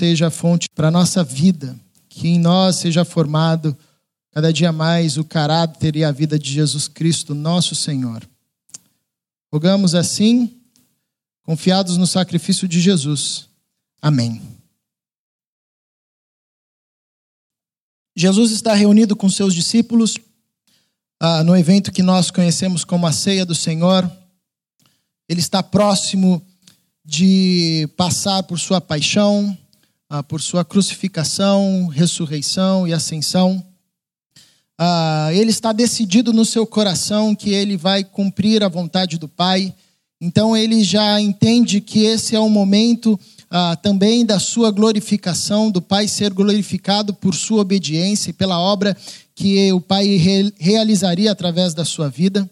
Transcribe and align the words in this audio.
seja 0.00 0.30
fonte 0.30 0.66
para 0.74 0.88
a 0.88 0.90
nossa 0.90 1.22
vida, 1.22 1.78
que 2.08 2.26
em 2.26 2.38
nós 2.38 2.76
seja 2.76 3.04
formado 3.04 3.76
cada 4.32 4.50
dia 4.50 4.72
mais 4.72 5.18
o 5.18 5.24
caráter 5.24 5.94
e 5.94 6.02
a 6.02 6.10
vida 6.10 6.38
de 6.38 6.50
Jesus 6.50 6.88
Cristo, 6.88 7.34
nosso 7.34 7.74
Senhor. 7.74 8.26
Rogamos 9.52 9.94
assim, 9.94 10.58
confiados 11.42 11.98
no 11.98 12.06
sacrifício 12.06 12.66
de 12.66 12.80
Jesus. 12.80 13.46
Amém. 14.00 14.40
Jesus 18.16 18.52
está 18.52 18.72
reunido 18.72 19.14
com 19.14 19.28
seus 19.28 19.54
discípulos 19.54 20.16
ah, 21.20 21.44
no 21.44 21.54
evento 21.54 21.92
que 21.92 22.02
nós 22.02 22.30
conhecemos 22.30 22.86
como 22.86 23.06
a 23.06 23.12
Ceia 23.12 23.44
do 23.44 23.54
Senhor. 23.54 24.10
Ele 25.28 25.40
está 25.40 25.62
próximo 25.62 26.42
de 27.04 27.86
passar 27.98 28.44
por 28.44 28.58
sua 28.58 28.80
paixão, 28.80 29.54
ah, 30.10 30.24
por 30.24 30.42
sua 30.42 30.64
crucificação, 30.64 31.86
ressurreição 31.86 32.88
e 32.88 32.92
ascensão. 32.92 33.64
Ah, 34.76 35.28
ele 35.32 35.50
está 35.50 35.72
decidido 35.72 36.32
no 36.32 36.44
seu 36.44 36.66
coração 36.66 37.32
que 37.32 37.50
ele 37.50 37.76
vai 37.76 38.02
cumprir 38.02 38.64
a 38.64 38.68
vontade 38.68 39.18
do 39.18 39.28
Pai. 39.28 39.72
Então 40.20 40.56
ele 40.56 40.82
já 40.82 41.20
entende 41.20 41.80
que 41.80 42.00
esse 42.00 42.34
é 42.34 42.40
o 42.40 42.48
momento 42.48 43.18
ah, 43.48 43.76
também 43.76 44.26
da 44.26 44.40
sua 44.40 44.72
glorificação, 44.72 45.70
do 45.70 45.80
Pai 45.80 46.08
ser 46.08 46.32
glorificado 46.32 47.14
por 47.14 47.32
sua 47.32 47.60
obediência 47.60 48.30
e 48.30 48.34
pela 48.34 48.58
obra 48.58 48.96
que 49.36 49.72
o 49.72 49.80
Pai 49.80 50.16
re 50.16 50.52
realizaria 50.58 51.30
através 51.30 51.72
da 51.72 51.84
sua 51.84 52.08
vida. 52.08 52.50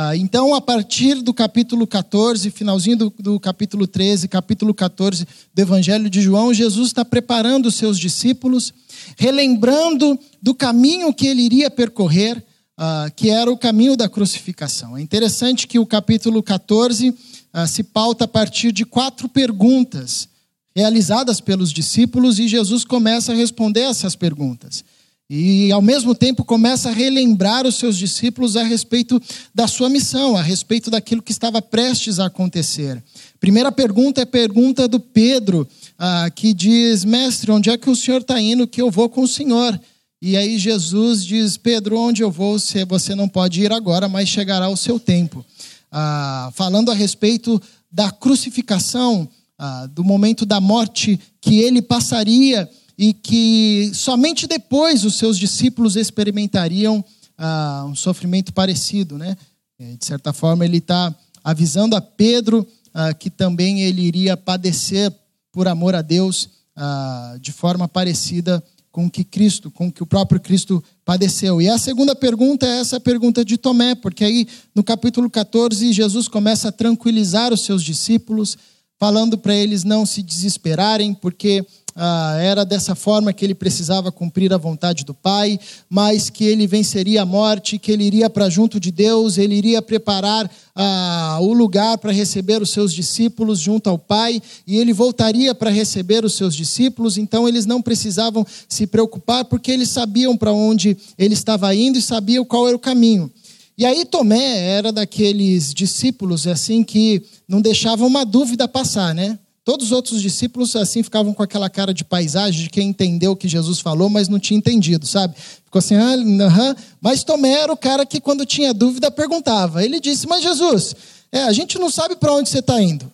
Ah, 0.00 0.16
então, 0.16 0.54
a 0.54 0.60
partir 0.60 1.16
do 1.22 1.34
capítulo 1.34 1.84
14, 1.84 2.52
finalzinho 2.52 2.96
do, 2.96 3.14
do 3.18 3.40
capítulo 3.40 3.84
13, 3.84 4.28
capítulo 4.28 4.72
14 4.72 5.26
do 5.52 5.60
Evangelho 5.60 6.08
de 6.08 6.20
João, 6.22 6.54
Jesus 6.54 6.86
está 6.86 7.04
preparando 7.04 7.66
os 7.66 7.74
seus 7.74 7.98
discípulos, 7.98 8.72
relembrando 9.16 10.16
do 10.40 10.54
caminho 10.54 11.12
que 11.12 11.26
ele 11.26 11.42
iria 11.42 11.68
percorrer, 11.68 12.40
ah, 12.76 13.10
que 13.16 13.28
era 13.28 13.50
o 13.50 13.58
caminho 13.58 13.96
da 13.96 14.08
crucificação. 14.08 14.96
É 14.96 15.00
interessante 15.00 15.66
que 15.66 15.80
o 15.80 15.86
capítulo 15.86 16.44
14 16.44 17.12
ah, 17.52 17.66
se 17.66 17.82
pauta 17.82 18.26
a 18.26 18.28
partir 18.28 18.70
de 18.70 18.84
quatro 18.84 19.28
perguntas 19.28 20.28
realizadas 20.76 21.40
pelos 21.40 21.72
discípulos 21.72 22.38
e 22.38 22.46
Jesus 22.46 22.84
começa 22.84 23.32
a 23.32 23.34
responder 23.34 23.80
essas 23.80 24.14
perguntas. 24.14 24.84
E, 25.30 25.70
ao 25.70 25.82
mesmo 25.82 26.14
tempo, 26.14 26.42
começa 26.42 26.88
a 26.88 26.92
relembrar 26.92 27.66
os 27.66 27.74
seus 27.74 27.98
discípulos 27.98 28.56
a 28.56 28.62
respeito 28.62 29.20
da 29.54 29.66
sua 29.66 29.90
missão, 29.90 30.34
a 30.34 30.40
respeito 30.40 30.90
daquilo 30.90 31.20
que 31.20 31.32
estava 31.32 31.60
prestes 31.60 32.18
a 32.18 32.26
acontecer. 32.26 33.02
Primeira 33.38 33.70
pergunta 33.70 34.22
é 34.22 34.24
a 34.24 34.26
pergunta 34.26 34.88
do 34.88 34.98
Pedro, 34.98 35.68
ah, 35.98 36.30
que 36.34 36.54
diz: 36.54 37.04
Mestre, 37.04 37.50
onde 37.50 37.68
é 37.68 37.76
que 37.76 37.90
o 37.90 37.96
senhor 37.96 38.22
está 38.22 38.40
indo 38.40 38.66
que 38.66 38.80
eu 38.80 38.90
vou 38.90 39.10
com 39.10 39.20
o 39.20 39.28
senhor? 39.28 39.78
E 40.20 40.34
aí 40.34 40.58
Jesus 40.58 41.22
diz: 41.22 41.58
Pedro, 41.58 41.98
onde 41.98 42.22
eu 42.22 42.30
vou, 42.30 42.58
você 42.58 43.14
não 43.14 43.28
pode 43.28 43.60
ir 43.60 43.70
agora, 43.70 44.08
mas 44.08 44.30
chegará 44.30 44.70
o 44.70 44.76
seu 44.78 44.98
tempo. 44.98 45.44
Ah, 45.92 46.50
falando 46.54 46.90
a 46.90 46.94
respeito 46.94 47.60
da 47.92 48.10
crucificação, 48.10 49.28
ah, 49.58 49.86
do 49.92 50.02
momento 50.02 50.46
da 50.46 50.58
morte 50.58 51.20
que 51.38 51.58
ele 51.58 51.82
passaria 51.82 52.68
e 52.98 53.12
que 53.12 53.92
somente 53.94 54.48
depois 54.48 55.04
os 55.04 55.16
seus 55.16 55.38
discípulos 55.38 55.94
experimentariam 55.94 57.04
ah, 57.38 57.86
um 57.88 57.94
sofrimento 57.94 58.52
parecido, 58.52 59.16
né? 59.16 59.36
É, 59.78 59.94
de 59.94 60.04
certa 60.04 60.32
forma, 60.32 60.64
ele 60.64 60.78
está 60.78 61.14
avisando 61.44 61.94
a 61.94 62.00
Pedro 62.00 62.66
ah, 62.92 63.14
que 63.14 63.30
também 63.30 63.82
ele 63.82 64.02
iria 64.02 64.36
padecer 64.36 65.14
por 65.52 65.68
amor 65.68 65.94
a 65.94 66.02
Deus 66.02 66.48
ah, 66.74 67.36
de 67.40 67.52
forma 67.52 67.86
parecida 67.86 68.62
com 68.90 69.08
que 69.08 69.22
Cristo, 69.22 69.70
com 69.70 69.92
que 69.92 70.02
o 70.02 70.06
próprio 70.06 70.40
Cristo 70.40 70.82
padeceu. 71.04 71.62
E 71.62 71.68
a 71.68 71.78
segunda 71.78 72.16
pergunta 72.16 72.66
é 72.66 72.80
essa 72.80 72.98
pergunta 72.98 73.44
de 73.44 73.56
Tomé, 73.56 73.94
porque 73.94 74.24
aí 74.24 74.48
no 74.74 74.82
capítulo 74.82 75.30
14 75.30 75.92
Jesus 75.92 76.26
começa 76.26 76.70
a 76.70 76.72
tranquilizar 76.72 77.52
os 77.52 77.64
seus 77.64 77.84
discípulos, 77.84 78.58
falando 78.98 79.38
para 79.38 79.54
eles 79.54 79.84
não 79.84 80.04
se 80.04 80.20
desesperarem, 80.20 81.14
porque 81.14 81.64
ah, 82.00 82.36
era 82.40 82.64
dessa 82.64 82.94
forma 82.94 83.32
que 83.32 83.44
ele 83.44 83.56
precisava 83.56 84.12
cumprir 84.12 84.52
a 84.52 84.56
vontade 84.56 85.04
do 85.04 85.12
Pai, 85.12 85.58
mas 85.90 86.30
que 86.30 86.44
ele 86.44 86.64
venceria 86.64 87.22
a 87.22 87.26
morte, 87.26 87.76
que 87.76 87.90
ele 87.90 88.04
iria 88.04 88.30
para 88.30 88.48
junto 88.48 88.78
de 88.78 88.92
Deus, 88.92 89.36
ele 89.36 89.56
iria 89.56 89.82
preparar 89.82 90.48
ah, 90.76 91.38
o 91.40 91.52
lugar 91.52 91.98
para 91.98 92.12
receber 92.12 92.62
os 92.62 92.70
seus 92.70 92.94
discípulos 92.94 93.58
junto 93.58 93.90
ao 93.90 93.98
Pai, 93.98 94.40
e 94.64 94.78
ele 94.78 94.92
voltaria 94.92 95.52
para 95.56 95.70
receber 95.70 96.24
os 96.24 96.36
seus 96.36 96.54
discípulos, 96.54 97.18
então 97.18 97.48
eles 97.48 97.66
não 97.66 97.82
precisavam 97.82 98.46
se 98.68 98.86
preocupar, 98.86 99.44
porque 99.46 99.72
eles 99.72 99.88
sabiam 99.88 100.36
para 100.36 100.52
onde 100.52 100.96
ele 101.18 101.34
estava 101.34 101.74
indo 101.74 101.98
e 101.98 102.02
sabiam 102.02 102.44
qual 102.44 102.68
era 102.68 102.76
o 102.76 102.80
caminho. 102.80 103.28
E 103.76 103.84
aí 103.84 104.04
Tomé 104.04 104.76
era 104.76 104.92
daqueles 104.92 105.74
discípulos 105.74 106.46
assim 106.46 106.84
que 106.84 107.22
não 107.48 107.60
deixavam 107.60 108.06
uma 108.06 108.24
dúvida 108.24 108.68
passar, 108.68 109.12
né? 109.12 109.36
Todos 109.68 109.88
os 109.88 109.92
outros 109.92 110.22
discípulos 110.22 110.74
assim 110.74 111.02
ficavam 111.02 111.34
com 111.34 111.42
aquela 111.42 111.68
cara 111.68 111.92
de 111.92 112.02
paisagem 112.02 112.62
de 112.62 112.70
quem 112.70 112.88
entendeu 112.88 113.32
o 113.32 113.36
que 113.36 113.46
Jesus 113.46 113.80
falou, 113.80 114.08
mas 114.08 114.26
não 114.26 114.38
tinha 114.38 114.56
entendido, 114.56 115.06
sabe? 115.06 115.36
Ficou 115.36 115.78
assim, 115.78 115.94
ah, 115.94 116.16
-huh. 116.16 116.74
mas 117.02 117.22
Tomé 117.22 117.52
era 117.52 117.70
o 117.70 117.76
cara 117.76 118.06
que 118.06 118.18
quando 118.18 118.46
tinha 118.46 118.72
dúvida 118.72 119.10
perguntava. 119.10 119.84
Ele 119.84 120.00
disse: 120.00 120.26
Mas 120.26 120.42
Jesus, 120.42 120.96
é, 121.30 121.42
a 121.42 121.52
gente 121.52 121.78
não 121.78 121.90
sabe 121.90 122.16
para 122.16 122.32
onde 122.32 122.48
você 122.48 122.60
está 122.60 122.80
indo. 122.80 123.12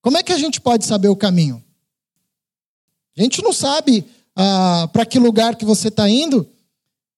Como 0.00 0.16
é 0.16 0.22
que 0.22 0.32
a 0.32 0.38
gente 0.38 0.62
pode 0.62 0.86
saber 0.86 1.08
o 1.08 1.16
caminho? 1.16 1.62
A 3.18 3.22
gente 3.22 3.42
não 3.42 3.52
sabe 3.52 4.02
ah, 4.34 4.88
para 4.94 5.04
que 5.04 5.18
lugar 5.18 5.56
que 5.56 5.66
você 5.66 5.88
está 5.88 6.08
indo. 6.08 6.48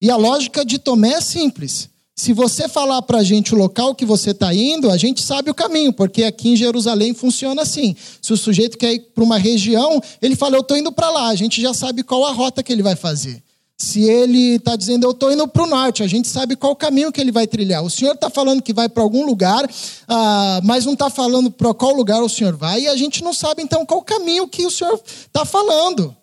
E 0.03 0.11
a 0.11 0.17
lógica 0.17 0.65
de 0.65 0.81
Tomé 0.81 1.13
é 1.13 1.21
simples. 1.21 1.89
Se 2.19 2.33
você 2.33 2.69
falar 2.69 3.01
para 3.03 3.19
a 3.19 3.23
gente 3.23 3.55
o 3.55 3.57
local 3.57 3.95
que 3.95 4.05
você 4.05 4.33
está 4.33 4.53
indo, 4.53 4.91
a 4.91 4.97
gente 4.97 5.23
sabe 5.23 5.53
o 5.53 5.55
caminho, 5.55 5.93
porque 5.93 6.25
aqui 6.25 6.49
em 6.49 6.57
Jerusalém 6.57 7.15
funciona 7.15 7.63
assim. 7.63 7.95
Se 8.21 8.33
o 8.33 8.37
sujeito 8.37 8.77
quer 8.77 8.93
ir 8.93 9.01
para 9.15 9.23
uma 9.23 9.39
região, 9.39 10.03
ele 10.21 10.35
fala, 10.35 10.57
eu 10.57 10.63
estou 10.63 10.77
indo 10.77 10.91
para 10.91 11.09
lá, 11.11 11.29
a 11.29 11.37
gente 11.37 11.63
já 11.63 11.73
sabe 11.73 12.03
qual 12.03 12.27
a 12.27 12.33
rota 12.33 12.61
que 12.61 12.73
ele 12.73 12.83
vai 12.83 12.97
fazer. 12.97 13.41
Se 13.79 14.03
ele 14.03 14.57
está 14.57 14.75
dizendo, 14.75 15.07
eu 15.07 15.13
estou 15.13 15.31
indo 15.31 15.47
para 15.47 15.63
o 15.63 15.69
norte, 15.69 16.03
a 16.03 16.09
gente 16.09 16.27
sabe 16.27 16.57
qual 16.57 16.73
o 16.73 16.77
caminho 16.77 17.13
que 17.13 17.21
ele 17.21 17.31
vai 17.31 17.47
trilhar. 17.47 17.85
O 17.85 17.89
senhor 17.89 18.15
está 18.15 18.29
falando 18.29 18.63
que 18.63 18.73
vai 18.73 18.89
para 18.89 19.05
algum 19.05 19.25
lugar, 19.25 19.71
ah, 20.09 20.61
mas 20.65 20.85
não 20.85 20.95
está 20.95 21.09
falando 21.09 21.53
para 21.53 21.73
qual 21.73 21.95
lugar 21.95 22.21
o 22.21 22.29
senhor 22.29 22.57
vai, 22.57 22.81
e 22.81 22.89
a 22.89 22.97
gente 22.97 23.23
não 23.23 23.33
sabe 23.33 23.63
então 23.63 23.87
qual 23.87 24.01
o 24.01 24.05
caminho 24.05 24.49
que 24.49 24.67
o 24.67 24.73
senhor 24.73 25.01
está 25.07 25.45
falando. 25.45 26.17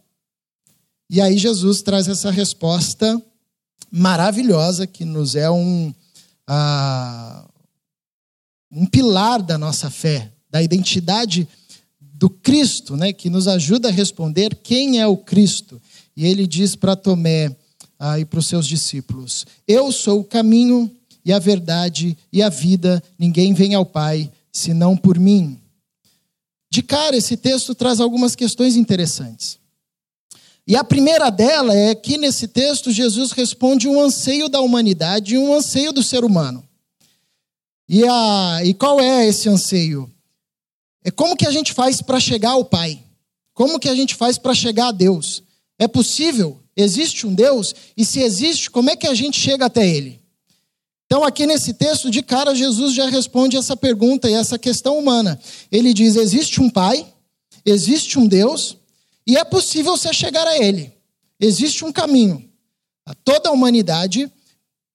E 1.10 1.22
aí 1.22 1.38
Jesus 1.38 1.82
traz 1.82 2.10
essa 2.10 2.30
resposta 2.30 3.24
maravilhosa 3.92 4.86
que 4.86 5.06
nos 5.06 5.36
é 5.36 5.50
um, 5.50 5.94
uh, 6.50 7.50
um 8.72 8.86
pilar 8.86 9.42
da 9.42 9.58
nossa 9.58 9.90
fé, 9.90 10.32
da 10.50 10.62
identidade 10.62 11.48
do 12.00 12.30
Cristo, 12.30 12.96
né, 12.96 13.12
que 13.14 13.30
nos 13.30 13.48
ajuda 13.48 13.90
a 13.90 13.92
responder 13.92 14.56
quem 14.56 15.00
é 15.00 15.08
o 15.08 15.18
Cristo. 15.18 15.82
E 16.16 16.26
ele 16.26 16.48
diz 16.48 16.76
para 16.76 16.96
Tomé 16.96 17.50
uh, 17.50 18.18
e 18.20 18.26
para 18.26 18.40
os 18.40 18.48
seus 18.48 18.68
discípulos: 18.68 19.46
Eu 19.68 19.92
sou 19.92 20.22
o 20.22 20.26
caminho 20.26 20.90
e 21.24 21.34
a 21.34 21.40
verdade 21.40 22.18
e 22.32 22.42
a 22.42 22.50
vida, 22.50 23.04
ninguém 23.18 23.54
vem 23.54 23.74
ao 23.74 23.86
Pai 23.86 24.32
senão 24.52 24.96
por 24.96 25.20
mim. 25.20 25.60
De 26.72 26.82
cara, 26.82 27.16
esse 27.16 27.36
texto 27.36 27.74
traz 27.74 28.00
algumas 28.00 28.36
questões 28.36 28.76
interessantes. 28.76 29.58
E 30.68 30.76
a 30.76 30.84
primeira 30.84 31.30
dela 31.30 31.76
é 31.76 31.94
que 31.94 32.18
nesse 32.18 32.48
texto 32.48 32.92
Jesus 32.92 33.32
responde 33.32 33.88
um 33.88 34.02
anseio 34.02 34.50
da 34.50 34.62
humanidade 34.62 35.36
e 35.36 35.38
um 35.38 35.54
anseio 35.54 35.94
do 35.94 36.02
ser 36.02 36.24
humano. 36.24 36.68
E, 37.88 38.04
a, 38.04 38.62
e 38.64 38.74
qual 38.74 39.00
é 39.00 39.28
esse 39.28 39.48
anseio? 39.48 40.12
É 41.04 41.12
como 41.12 41.38
que 41.38 41.46
a 41.46 41.52
gente 41.52 41.72
faz 41.72 42.02
para 42.02 42.20
chegar 42.20 42.52
ao 42.52 42.66
Pai? 42.66 43.00
Como 43.54 43.80
que 43.80 43.88
a 43.88 43.96
gente 43.96 44.16
faz 44.16 44.40
para 44.40 44.56
chegar 44.56 44.88
a 44.88 44.92
Deus? 44.92 45.44
É 45.78 45.88
possível? 45.88 46.60
Existe 46.76 47.28
um 47.28 47.34
Deus? 47.34 47.76
E 47.96 48.04
se 48.04 48.22
existe, 48.22 48.72
como 48.72 48.90
é 48.90 48.96
que 48.96 49.08
a 49.08 49.14
gente 49.14 49.40
chega 49.40 49.68
até 49.68 49.88
Ele? 49.88 50.20
Então, 51.06 51.24
aqui 51.24 51.46
nesse 51.46 51.76
texto, 51.76 52.10
de 52.10 52.24
cara, 52.24 52.56
Jesus 52.56 52.94
já 52.94 53.08
responde 53.08 53.56
essa 53.56 53.78
pergunta 53.78 54.28
e 54.28 54.34
essa 54.34 54.58
questão 54.58 54.98
humana. 54.98 55.40
Ele 55.72 55.94
diz: 55.94 56.16
existe 56.16 56.60
um 56.60 56.70
Pai, 56.70 57.06
existe 57.64 58.18
um 58.18 58.28
Deus, 58.28 58.78
e 59.28 59.38
é 59.38 59.44
possível 59.44 59.98
você 59.98 60.14
chegar 60.14 60.48
a 60.48 60.58
ele. 60.58 60.94
Existe 61.40 61.84
um 61.84 61.92
caminho. 61.92 62.48
Toda 63.24 63.50
a 63.50 63.52
humanidade 63.52 64.32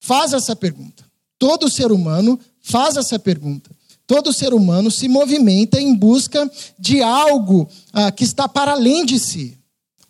faz 0.00 0.32
essa 0.32 0.56
pergunta. 0.56 1.04
Todo 1.38 1.70
ser 1.70 1.92
humano 1.92 2.38
faz 2.60 2.96
essa 2.96 3.18
pergunta. 3.18 3.70
Todo 4.06 4.32
ser 4.32 4.52
humano 4.52 4.90
se 4.90 5.08
movimenta 5.08 5.80
em 5.80 5.94
busca 5.94 6.50
de 6.78 7.02
algo 7.02 7.68
ah, 7.92 8.10
que 8.10 8.24
está 8.24 8.48
para 8.48 8.72
além 8.72 9.04
de 9.04 9.18
si. 9.20 9.59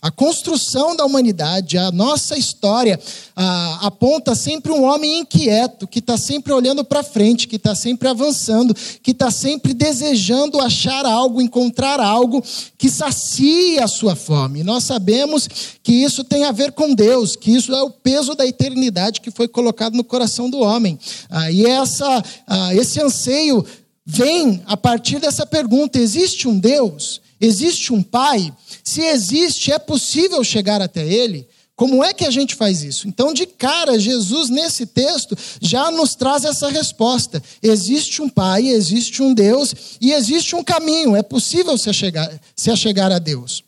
A 0.02 0.11
construção 0.11 0.97
da 0.97 1.05
humanidade, 1.05 1.76
a 1.76 1.93
nossa 1.93 2.35
história, 2.35 2.99
a, 3.37 3.87
aponta 3.87 4.35
sempre 4.35 4.73
um 4.73 4.85
homem 4.85 5.19
inquieto, 5.19 5.87
que 5.87 5.99
está 5.99 6.17
sempre 6.17 6.55
olhando 6.55 6.82
para 6.82 7.02
frente, 7.02 7.47
que 7.47 7.56
está 7.56 7.75
sempre 7.75 8.08
avançando, 8.08 8.75
que 9.02 9.11
está 9.11 9.31
sempre 9.31 9.75
desejando 9.75 10.58
achar 10.58 11.05
algo, 11.05 11.43
encontrar 11.43 12.00
algo 12.00 12.43
que 12.79 12.88
sacie 12.88 13.79
a 13.79 13.87
sua 13.87 14.17
fome. 14.17 14.62
nós 14.62 14.85
sabemos 14.85 15.47
que 15.82 15.93
isso 15.93 16.25
tem 16.25 16.44
a 16.44 16.53
ver 16.53 16.73
com 16.73 16.94
Deus, 16.94 17.37
que 17.37 17.50
isso 17.50 17.70
é 17.75 17.82
o 17.82 17.91
peso 17.91 18.35
da 18.35 18.46
eternidade 18.46 19.20
que 19.20 19.31
foi 19.31 19.49
colocado 19.49 19.94
no 19.94 20.05
coração 20.05 20.49
do 20.49 20.61
homem. 20.61 20.99
Ah, 21.29 21.53
e 21.53 21.67
essa, 21.67 22.25
ah, 22.46 22.75
esse 22.75 23.03
anseio 23.03 23.67
vem 24.06 24.62
a 24.67 24.79
partir 24.79 25.19
dessa 25.19 25.44
pergunta: 25.44 25.99
existe 25.99 26.49
um 26.49 26.58
Deus? 26.58 27.20
Existe 27.40 27.92
um 27.92 28.02
Pai? 28.02 28.52
Se 28.84 29.00
existe, 29.00 29.72
é 29.72 29.78
possível 29.78 30.44
chegar 30.44 30.82
até 30.82 31.06
Ele? 31.06 31.48
Como 31.81 32.04
é 32.04 32.12
que 32.12 32.26
a 32.26 32.31
gente 32.31 32.54
faz 32.54 32.82
isso? 32.82 33.08
Então, 33.08 33.32
de 33.32 33.46
cara, 33.46 33.98
Jesus, 33.98 34.50
nesse 34.50 34.84
texto, 34.84 35.34
já 35.62 35.90
nos 35.90 36.14
traz 36.14 36.44
essa 36.44 36.69
resposta. 36.69 37.42
Existe 37.62 38.20
um 38.20 38.28
Pai, 38.28 38.69
existe 38.69 39.22
um 39.22 39.32
Deus 39.32 39.75
e 39.98 40.12
existe 40.12 40.54
um 40.54 40.62
caminho. 40.62 41.16
É 41.16 41.22
possível 41.22 41.78
se 41.78 41.88
achegar, 41.88 42.38
se 42.54 42.70
achegar 42.70 43.10
a 43.10 43.19
Deus. 43.19 43.64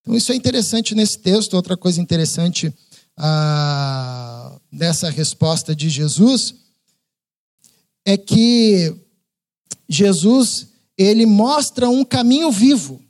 Então, 0.00 0.16
isso 0.16 0.32
é 0.32 0.34
interessante 0.34 0.94
nesse 0.94 1.18
texto. 1.18 1.52
Outra 1.52 1.76
coisa 1.76 2.00
interessante 2.00 2.72
ah, 3.14 4.58
nessa 4.72 5.10
resposta 5.10 5.76
de 5.76 5.90
Jesus 5.90 6.54
é 8.06 8.16
que 8.16 8.96
Jesus 9.86 10.69
ele 11.02 11.24
mostra 11.24 11.88
um 11.88 12.04
caminho 12.04 12.50
vivo. 12.50 13.00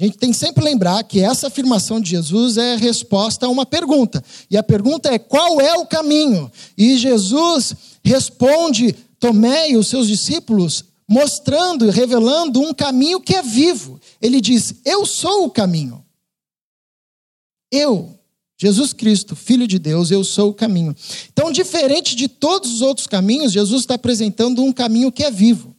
A 0.00 0.04
gente 0.04 0.16
tem 0.16 0.30
que 0.30 0.36
sempre 0.36 0.64
lembrar 0.64 1.04
que 1.04 1.20
essa 1.20 1.48
afirmação 1.48 2.00
de 2.00 2.08
Jesus 2.08 2.56
é 2.56 2.74
resposta 2.74 3.44
a 3.44 3.50
uma 3.50 3.66
pergunta. 3.66 4.24
E 4.50 4.56
a 4.56 4.62
pergunta 4.62 5.12
é: 5.12 5.18
qual 5.18 5.60
é 5.60 5.74
o 5.74 5.84
caminho? 5.84 6.50
E 6.76 6.96
Jesus 6.96 7.74
responde 8.02 8.94
Tomé 9.18 9.70
e 9.70 9.76
os 9.76 9.88
seus 9.88 10.08
discípulos 10.08 10.84
mostrando 11.06 11.86
e 11.86 11.90
revelando 11.90 12.60
um 12.62 12.72
caminho 12.72 13.20
que 13.20 13.34
é 13.34 13.42
vivo. 13.42 14.00
Ele 14.22 14.40
diz: 14.40 14.76
Eu 14.86 15.04
sou 15.04 15.44
o 15.44 15.50
caminho. 15.50 16.02
Eu, 17.70 18.18
Jesus 18.58 18.94
Cristo, 18.94 19.36
Filho 19.36 19.66
de 19.66 19.78
Deus, 19.78 20.10
eu 20.10 20.24
sou 20.24 20.48
o 20.48 20.54
caminho. 20.54 20.96
Então, 21.30 21.52
diferente 21.52 22.16
de 22.16 22.26
todos 22.26 22.72
os 22.72 22.80
outros 22.80 23.06
caminhos, 23.06 23.52
Jesus 23.52 23.82
está 23.82 23.96
apresentando 23.96 24.64
um 24.64 24.72
caminho 24.72 25.12
que 25.12 25.22
é 25.22 25.30
vivo. 25.30 25.76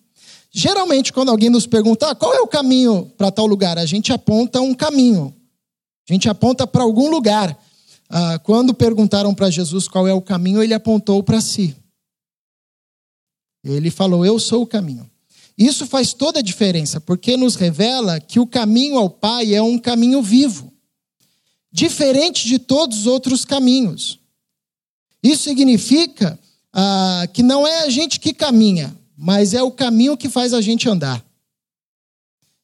Geralmente, 0.52 1.14
quando 1.14 1.30
alguém 1.30 1.50
nos 1.50 1.66
pergunta 1.66 2.10
ah, 2.10 2.16
qual 2.16 2.34
é 2.34 2.42
o 2.42 2.48
caminho 2.48 3.06
para 3.18 3.32
tal 3.32 3.46
lugar, 3.46 3.78
a 3.78 3.86
gente 3.86 4.12
aponta 4.12 4.60
um 4.60 4.74
caminho, 4.74 5.34
a 6.10 6.14
gente 6.14 6.28
aponta 6.28 6.68
para 6.68 6.84
algum 6.84 7.10
lugar. 7.10 7.58
Ah, 8.10 8.38
quando 8.40 8.74
perguntaram 8.74 9.34
para 9.34 9.50
Jesus 9.50 9.88
qual 9.88 10.06
é 10.08 10.14
o 10.14 10.22
caminho, 10.22 10.62
ele 10.62 10.74
apontou 10.74 11.24
para 11.24 11.40
si. 11.40 11.74
Ele 13.64 13.90
falou: 13.90 14.26
Eu 14.26 14.38
sou 14.38 14.64
o 14.64 14.68
caminho. 14.68 15.10
Isso 15.58 15.86
faz 15.86 16.14
toda 16.14 16.40
a 16.40 16.42
diferença, 16.42 17.00
porque 17.00 17.38
nos 17.38 17.56
revela 17.56 18.20
que 18.20 18.40
o 18.40 18.48
caminho 18.48 18.98
ao 18.98 19.10
Pai 19.10 19.54
é 19.54 19.62
um 19.62 19.78
caminho 19.78 20.22
vivo, 20.22 20.74
diferente 21.72 22.48
de 22.48 22.58
todos 22.60 23.00
os 23.00 23.08
outros 23.08 23.46
caminhos. 23.46 24.20
Isso 25.24 25.44
significa 25.44 26.38
ah, 26.74 27.28
que 27.32 27.44
não 27.44 27.66
é 27.66 27.84
a 27.84 27.90
gente 27.90 28.20
que 28.20 28.34
caminha, 28.34 28.98
mas 29.22 29.54
é 29.54 29.62
o 29.62 29.70
caminho 29.70 30.18
que 30.18 30.28
faz 30.28 30.52
a 30.52 30.60
gente 30.62 30.90
andar. 30.90 31.24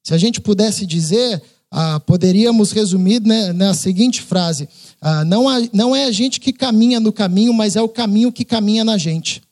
Se 0.03 0.11
a 0.11 0.17
gente 0.17 0.41
pudesse 0.41 0.87
dizer, 0.87 1.39
ah, 1.69 1.99
poderíamos 1.99 2.71
resumir 2.71 3.21
né, 3.21 3.53
na 3.53 3.75
seguinte 3.75 4.23
frase: 4.23 4.67
ah, 4.99 5.23
não, 5.23 5.45
não 5.71 5.95
é 5.95 6.05
a 6.05 6.11
gente 6.11 6.39
que 6.39 6.51
caminha 6.51 6.99
no 6.99 7.13
caminho, 7.13 7.53
mas 7.53 7.75
é 7.75 7.81
o 7.81 7.87
caminho 7.87 8.31
que 8.31 8.43
caminha 8.43 8.83
na 8.83 8.97
gente. 8.97 9.43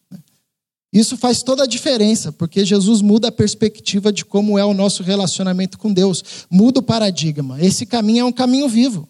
Isso 0.92 1.16
faz 1.16 1.44
toda 1.44 1.64
a 1.64 1.68
diferença, 1.68 2.32
porque 2.32 2.66
Jesus 2.66 3.02
muda 3.02 3.28
a 3.28 3.32
perspectiva 3.32 4.12
de 4.12 4.26
como 4.26 4.58
é 4.58 4.66
o 4.66 4.74
nosso 4.74 5.04
relacionamento 5.04 5.78
com 5.78 5.94
Deus, 5.94 6.24
muda 6.50 6.80
o 6.80 6.84
paradigma. 6.84 7.62
Esse 7.62 7.86
caminho 7.86 8.22
é 8.22 8.26
um 8.26 8.32
caminho 8.32 8.68
vivo. 8.68 9.08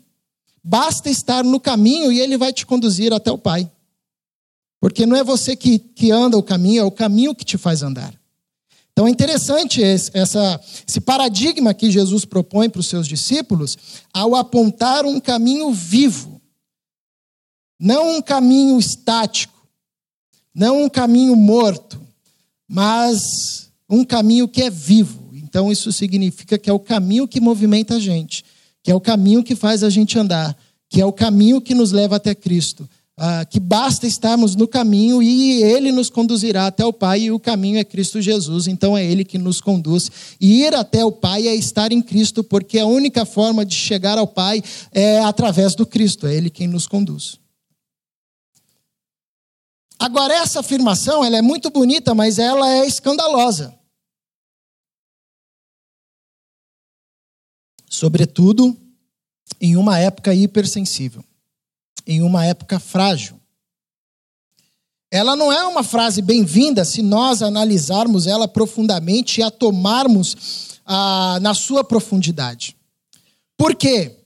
Basta 0.61 1.09
estar 1.09 1.45
no 1.45 1.61
caminho 1.61 2.11
e 2.11 2.19
ele 2.19 2.37
vai 2.37 2.51
te 2.51 2.65
conduzir 2.65 3.13
até 3.13 3.31
o 3.31 3.37
Pai. 3.37 3.71
Porque 4.85 5.03
não 5.03 5.17
é 5.17 5.23
você 5.23 5.55
que, 5.55 5.79
que 5.79 6.11
anda 6.11 6.37
o 6.37 6.43
caminho, 6.43 6.81
é 6.81 6.83
o 6.83 6.91
caminho 6.91 7.33
que 7.33 7.43
te 7.43 7.57
faz 7.57 7.81
andar. 7.81 8.13
Então 8.91 9.07
é 9.07 9.09
interessante 9.09 9.81
esse, 9.81 10.11
essa, 10.13 10.61
esse 10.87 11.01
paradigma 11.01 11.73
que 11.73 11.89
Jesus 11.89 12.23
propõe 12.23 12.69
para 12.69 12.81
os 12.81 12.85
seus 12.85 13.07
discípulos 13.07 13.75
ao 14.13 14.35
apontar 14.35 15.03
um 15.03 15.19
caminho 15.19 15.71
vivo, 15.73 16.39
não 17.79 18.17
um 18.17 18.21
caminho 18.21 18.77
estático, 18.77 19.67
não 20.53 20.83
um 20.83 20.87
caminho 20.87 21.35
morto, 21.35 21.99
mas 22.67 23.71
um 23.89 24.05
caminho 24.05 24.47
que 24.47 24.61
é 24.61 24.69
vivo. 24.69 25.31
Então 25.33 25.71
isso 25.71 25.91
significa 25.91 26.59
que 26.59 26.69
é 26.69 26.73
o 26.73 26.79
caminho 26.79 27.27
que 27.27 27.41
movimenta 27.41 27.95
a 27.95 27.99
gente, 27.99 28.45
que 28.83 28.91
é 28.91 28.95
o 28.95 29.01
caminho 29.01 29.43
que 29.43 29.55
faz 29.55 29.83
a 29.83 29.89
gente 29.89 30.19
andar, 30.19 30.55
que 30.87 31.01
é 31.01 31.05
o 31.07 31.11
caminho 31.11 31.59
que 31.59 31.73
nos 31.73 31.91
leva 31.91 32.17
até 32.17 32.35
Cristo, 32.35 32.87
ah, 33.17 33.45
que 33.45 33.61
basta 33.61 34.05
estarmos 34.05 34.55
no 34.55 34.67
caminho 34.67 35.23
e 35.23 35.63
Ele 35.63 35.91
nos 35.91 36.09
conduzirá 36.09 36.67
até 36.67 36.85
o 36.85 36.91
Pai, 36.91 37.21
e 37.21 37.31
o 37.31 37.39
caminho 37.39 37.77
é 37.77 37.83
Cristo 37.83 38.21
Jesus, 38.21 38.67
então 38.67 38.97
é 38.97 39.05
Ele 39.05 39.23
que 39.23 39.37
nos 39.37 39.61
conduz. 39.61 40.11
E 40.39 40.63
ir 40.63 40.75
até 40.75 41.03
o 41.05 41.11
Pai 41.11 41.47
é 41.47 41.55
estar 41.55 41.93
em 41.93 42.01
Cristo, 42.01 42.43
porque 42.43 42.77
a 42.77 42.85
única 42.85 43.25
forma 43.25 43.65
de 43.65 43.73
chegar 43.73 44.17
ao 44.17 44.27
Pai 44.27 44.61
é 44.91 45.19
através 45.19 45.75
do 45.75 45.85
Cristo, 45.85 46.27
é 46.27 46.35
Ele 46.35 46.49
quem 46.49 46.67
nos 46.67 46.87
conduz. 46.87 47.39
Agora, 49.97 50.33
essa 50.33 50.59
afirmação 50.59 51.23
ela 51.23 51.37
é 51.37 51.41
muito 51.41 51.69
bonita, 51.69 52.13
mas 52.13 52.37
ela 52.37 52.69
é 52.69 52.85
escandalosa. 52.85 53.73
Sobretudo 57.89 58.77
em 59.61 59.77
uma 59.77 59.97
época 59.97 60.33
hipersensível 60.33 61.23
em 62.05 62.21
uma 62.21 62.45
época 62.45 62.79
frágil. 62.79 63.39
Ela 65.11 65.35
não 65.35 65.51
é 65.51 65.63
uma 65.65 65.83
frase 65.83 66.21
bem-vinda 66.21 66.83
se 66.83 67.01
nós 67.01 67.41
analisarmos 67.41 68.27
ela 68.27 68.47
profundamente 68.47 69.39
e 69.39 69.43
a 69.43 69.49
tomarmos 69.49 70.79
ah, 70.85 71.39
na 71.41 71.53
sua 71.53 71.83
profundidade. 71.83 72.75
Por 73.57 73.75
quê? 73.75 74.17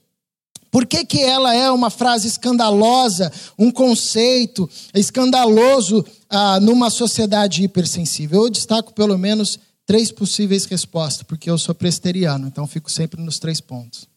Por 0.70 0.86
que, 0.86 1.04
que 1.04 1.20
ela 1.20 1.54
é 1.54 1.70
uma 1.70 1.90
frase 1.90 2.28
escandalosa, 2.28 3.32
um 3.58 3.70
conceito 3.70 4.68
escandaloso 4.94 6.04
ah, 6.28 6.60
numa 6.60 6.90
sociedade 6.90 7.62
hipersensível? 7.62 8.44
Eu 8.44 8.50
destaco 8.50 8.92
pelo 8.92 9.18
menos 9.18 9.58
três 9.84 10.12
possíveis 10.12 10.64
respostas, 10.66 11.24
porque 11.24 11.50
eu 11.50 11.58
sou 11.58 11.74
presteriano, 11.74 12.46
então 12.46 12.66
fico 12.66 12.90
sempre 12.90 13.20
nos 13.20 13.38
três 13.38 13.60
pontos. 13.60 14.09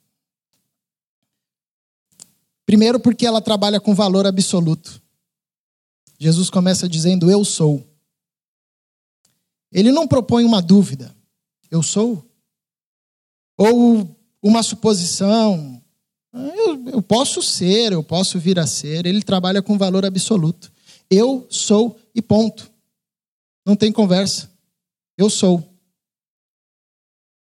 Primeiro, 2.65 2.99
porque 2.99 3.25
ela 3.25 3.41
trabalha 3.41 3.79
com 3.79 3.93
valor 3.93 4.25
absoluto. 4.25 5.01
Jesus 6.19 6.49
começa 6.49 6.87
dizendo: 6.87 7.29
Eu 7.29 7.43
sou. 7.43 7.85
Ele 9.71 9.91
não 9.91 10.07
propõe 10.07 10.45
uma 10.45 10.61
dúvida. 10.61 11.15
Eu 11.69 11.81
sou? 11.81 12.23
Ou 13.57 14.15
uma 14.41 14.61
suposição. 14.61 15.81
Eu, 16.31 16.89
eu 16.89 17.01
posso 17.01 17.41
ser, 17.41 17.91
eu 17.91 18.03
posso 18.03 18.39
vir 18.39 18.59
a 18.59 18.67
ser. 18.67 19.05
Ele 19.05 19.21
trabalha 19.21 19.61
com 19.61 19.77
valor 19.77 20.05
absoluto. 20.05 20.71
Eu 21.09 21.47
sou 21.49 21.99
e 22.13 22.21
ponto. 22.21 22.71
Não 23.65 23.75
tem 23.75 23.91
conversa. 23.91 24.51
Eu 25.17 25.29
sou. 25.29 25.63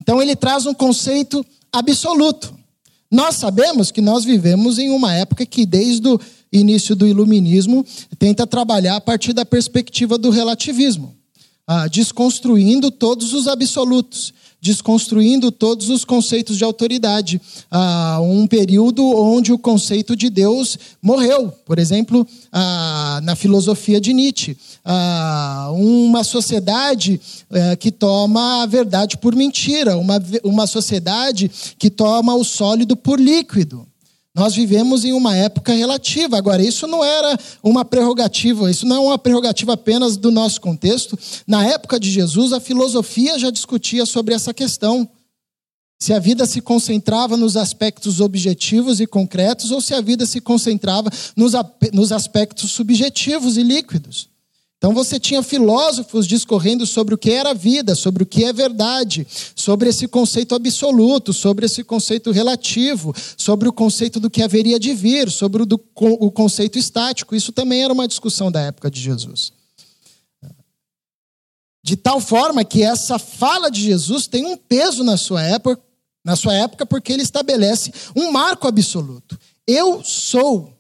Então 0.00 0.20
ele 0.20 0.34
traz 0.34 0.66
um 0.66 0.74
conceito 0.74 1.44
absoluto. 1.72 2.58
Nós 3.10 3.36
sabemos 3.36 3.90
que 3.90 4.00
nós 4.00 4.24
vivemos 4.24 4.78
em 4.78 4.90
uma 4.90 5.12
época 5.14 5.44
que, 5.44 5.66
desde 5.66 6.08
o 6.08 6.20
início 6.52 6.94
do 6.94 7.06
iluminismo, 7.06 7.84
tenta 8.18 8.46
trabalhar 8.46 8.96
a 8.96 9.00
partir 9.00 9.32
da 9.32 9.44
perspectiva 9.44 10.16
do 10.16 10.30
relativismo, 10.30 11.14
ah, 11.72 11.86
desconstruindo 11.86 12.90
todos 12.90 13.32
os 13.32 13.46
absolutos, 13.46 14.34
desconstruindo 14.60 15.52
todos 15.52 15.88
os 15.88 16.04
conceitos 16.04 16.58
de 16.58 16.64
autoridade. 16.64 17.40
Ah, 17.70 18.18
um 18.20 18.44
período 18.44 19.06
onde 19.06 19.52
o 19.52 19.58
conceito 19.58 20.16
de 20.16 20.28
Deus 20.28 20.76
morreu, 21.00 21.52
por 21.64 21.78
exemplo, 21.78 22.26
ah, 22.50 23.20
na 23.22 23.36
filosofia 23.36 24.00
de 24.00 24.12
Nietzsche. 24.12 24.56
Ah, 24.84 25.70
uma 25.72 26.24
sociedade 26.24 27.20
eh, 27.52 27.76
que 27.76 27.92
toma 27.92 28.64
a 28.64 28.66
verdade 28.66 29.16
por 29.16 29.36
mentira, 29.36 29.96
uma, 29.96 30.20
uma 30.42 30.66
sociedade 30.66 31.48
que 31.78 31.88
toma 31.88 32.34
o 32.34 32.42
sólido 32.42 32.96
por 32.96 33.20
líquido. 33.20 33.86
Nós 34.34 34.54
vivemos 34.54 35.04
em 35.04 35.12
uma 35.12 35.34
época 35.34 35.72
relativa. 35.72 36.38
Agora, 36.38 36.62
isso 36.62 36.86
não 36.86 37.04
era 37.04 37.38
uma 37.62 37.84
prerrogativa, 37.84 38.70
isso 38.70 38.86
não 38.86 38.96
é 38.96 39.00
uma 39.00 39.18
prerrogativa 39.18 39.72
apenas 39.72 40.16
do 40.16 40.30
nosso 40.30 40.60
contexto. 40.60 41.18
Na 41.46 41.66
época 41.66 41.98
de 41.98 42.10
Jesus, 42.10 42.52
a 42.52 42.60
filosofia 42.60 43.38
já 43.38 43.50
discutia 43.50 44.06
sobre 44.06 44.32
essa 44.32 44.54
questão. 44.54 45.08
Se 45.98 46.14
a 46.14 46.18
vida 46.18 46.46
se 46.46 46.60
concentrava 46.60 47.36
nos 47.36 47.56
aspectos 47.56 48.20
objetivos 48.20 49.00
e 49.00 49.06
concretos 49.06 49.70
ou 49.70 49.80
se 49.80 49.92
a 49.92 50.00
vida 50.00 50.24
se 50.24 50.40
concentrava 50.40 51.10
nos, 51.36 51.52
nos 51.92 52.12
aspectos 52.12 52.70
subjetivos 52.70 53.56
e 53.58 53.62
líquidos. 53.62 54.29
Então 54.80 54.94
você 54.94 55.20
tinha 55.20 55.42
filósofos 55.42 56.26
discorrendo 56.26 56.86
sobre 56.86 57.14
o 57.14 57.18
que 57.18 57.30
era 57.30 57.52
vida, 57.52 57.94
sobre 57.94 58.22
o 58.22 58.26
que 58.26 58.44
é 58.44 58.50
verdade, 58.50 59.26
sobre 59.54 59.90
esse 59.90 60.08
conceito 60.08 60.54
absoluto, 60.54 61.34
sobre 61.34 61.66
esse 61.66 61.84
conceito 61.84 62.30
relativo, 62.30 63.14
sobre 63.36 63.68
o 63.68 63.74
conceito 63.74 64.18
do 64.18 64.30
que 64.30 64.42
haveria 64.42 64.80
de 64.80 64.94
vir, 64.94 65.30
sobre 65.30 65.64
o, 65.64 65.66
do, 65.66 65.78
o 65.94 66.30
conceito 66.30 66.78
estático. 66.78 67.36
Isso 67.36 67.52
também 67.52 67.84
era 67.84 67.92
uma 67.92 68.08
discussão 68.08 68.50
da 68.50 68.62
época 68.62 68.90
de 68.90 68.98
Jesus. 69.02 69.52
De 71.84 71.94
tal 71.94 72.18
forma 72.18 72.64
que 72.64 72.82
essa 72.82 73.18
fala 73.18 73.70
de 73.70 73.82
Jesus 73.82 74.26
tem 74.26 74.46
um 74.46 74.56
peso 74.56 75.04
na 75.04 75.18
sua 75.18 75.42
época, 75.42 75.78
na 76.24 76.36
sua 76.36 76.54
época 76.54 76.86
porque 76.86 77.12
ele 77.12 77.22
estabelece 77.22 77.92
um 78.16 78.32
marco 78.32 78.66
absoluto. 78.66 79.38
Eu 79.66 80.02
sou. 80.02 80.72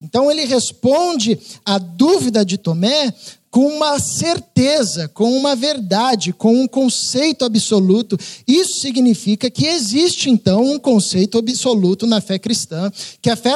Então 0.00 0.30
ele 0.30 0.44
responde 0.44 1.38
à 1.64 1.76
dúvida 1.76 2.44
de 2.44 2.56
Tomé 2.56 3.12
com 3.50 3.66
uma 3.66 3.98
certeza, 3.98 5.08
com 5.08 5.36
uma 5.36 5.56
verdade, 5.56 6.32
com 6.32 6.62
um 6.62 6.68
conceito 6.68 7.44
absoluto. 7.44 8.18
Isso 8.46 8.80
significa 8.80 9.50
que 9.50 9.66
existe 9.66 10.28
então 10.28 10.62
um 10.62 10.78
conceito 10.78 11.38
absoluto 11.38 12.06
na 12.06 12.20
fé 12.20 12.38
cristã, 12.38 12.90
que 13.22 13.30
a 13.30 13.36
fé, 13.36 13.52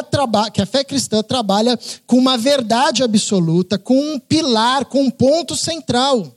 que 0.52 0.62
a 0.62 0.66
fé 0.66 0.82
cristã 0.82 1.22
trabalha 1.22 1.78
com 2.06 2.16
uma 2.16 2.38
verdade 2.38 3.02
absoluta, 3.02 3.78
com 3.78 4.14
um 4.14 4.18
pilar, 4.18 4.86
com 4.86 5.02
um 5.02 5.10
ponto 5.10 5.54
central. 5.54 6.36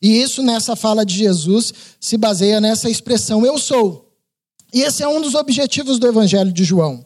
E 0.00 0.20
isso 0.20 0.42
nessa 0.42 0.74
fala 0.74 1.06
de 1.06 1.16
Jesus 1.16 1.72
se 2.00 2.16
baseia 2.16 2.60
nessa 2.60 2.90
expressão 2.90 3.46
eu 3.46 3.56
sou. 3.56 4.10
E 4.74 4.80
esse 4.80 5.02
é 5.02 5.08
um 5.08 5.20
dos 5.20 5.34
objetivos 5.34 5.98
do 5.98 6.08
Evangelho 6.08 6.52
de 6.52 6.64
João. 6.64 7.04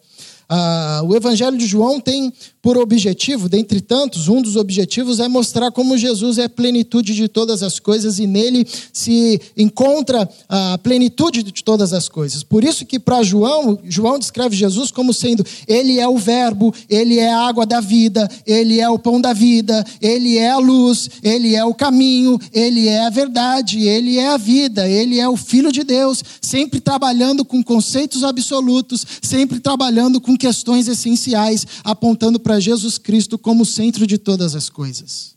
Ah, 0.48 1.02
o 1.04 1.14
Evangelho 1.16 1.58
de 1.58 1.66
João 1.66 2.00
tem 2.00 2.32
por 2.66 2.78
objetivo, 2.78 3.48
dentre 3.48 3.80
tantos, 3.80 4.26
um 4.26 4.42
dos 4.42 4.56
objetivos 4.56 5.20
é 5.20 5.28
mostrar 5.28 5.70
como 5.70 5.96
Jesus 5.96 6.36
é 6.36 6.46
a 6.46 6.48
plenitude 6.48 7.14
de 7.14 7.28
todas 7.28 7.62
as 7.62 7.78
coisas 7.78 8.18
e 8.18 8.26
nele 8.26 8.66
se 8.92 9.40
encontra 9.56 10.28
a 10.48 10.76
plenitude 10.78 11.44
de 11.44 11.62
todas 11.62 11.92
as 11.92 12.08
coisas. 12.08 12.42
Por 12.42 12.64
isso 12.64 12.84
que 12.84 12.98
para 12.98 13.22
João, 13.22 13.78
João 13.84 14.18
descreve 14.18 14.56
Jesus 14.56 14.90
como 14.90 15.14
sendo 15.14 15.46
ele 15.68 16.00
é 16.00 16.08
o 16.08 16.18
verbo, 16.18 16.74
ele 16.90 17.20
é 17.20 17.32
a 17.32 17.46
água 17.46 17.64
da 17.64 17.80
vida, 17.80 18.28
ele 18.44 18.80
é 18.80 18.90
o 18.90 18.98
pão 18.98 19.20
da 19.20 19.32
vida, 19.32 19.86
ele 20.02 20.36
é 20.36 20.50
a 20.50 20.58
luz, 20.58 21.08
ele 21.22 21.54
é 21.54 21.64
o 21.64 21.72
caminho, 21.72 22.36
ele 22.52 22.88
é 22.88 23.06
a 23.06 23.10
verdade, 23.10 23.86
ele 23.86 24.18
é 24.18 24.26
a 24.26 24.36
vida, 24.36 24.88
ele 24.88 25.20
é 25.20 25.28
o 25.28 25.36
filho 25.36 25.70
de 25.70 25.84
Deus, 25.84 26.20
sempre 26.40 26.80
trabalhando 26.80 27.44
com 27.44 27.62
conceitos 27.62 28.24
absolutos, 28.24 29.06
sempre 29.22 29.60
trabalhando 29.60 30.20
com 30.20 30.36
questões 30.36 30.88
essenciais, 30.88 31.64
apontando 31.84 32.40
para 32.40 32.55
Jesus 32.60 32.98
Cristo 32.98 33.38
como 33.38 33.64
centro 33.64 34.06
de 34.06 34.18
todas 34.18 34.54
as 34.54 34.68
coisas. 34.68 35.35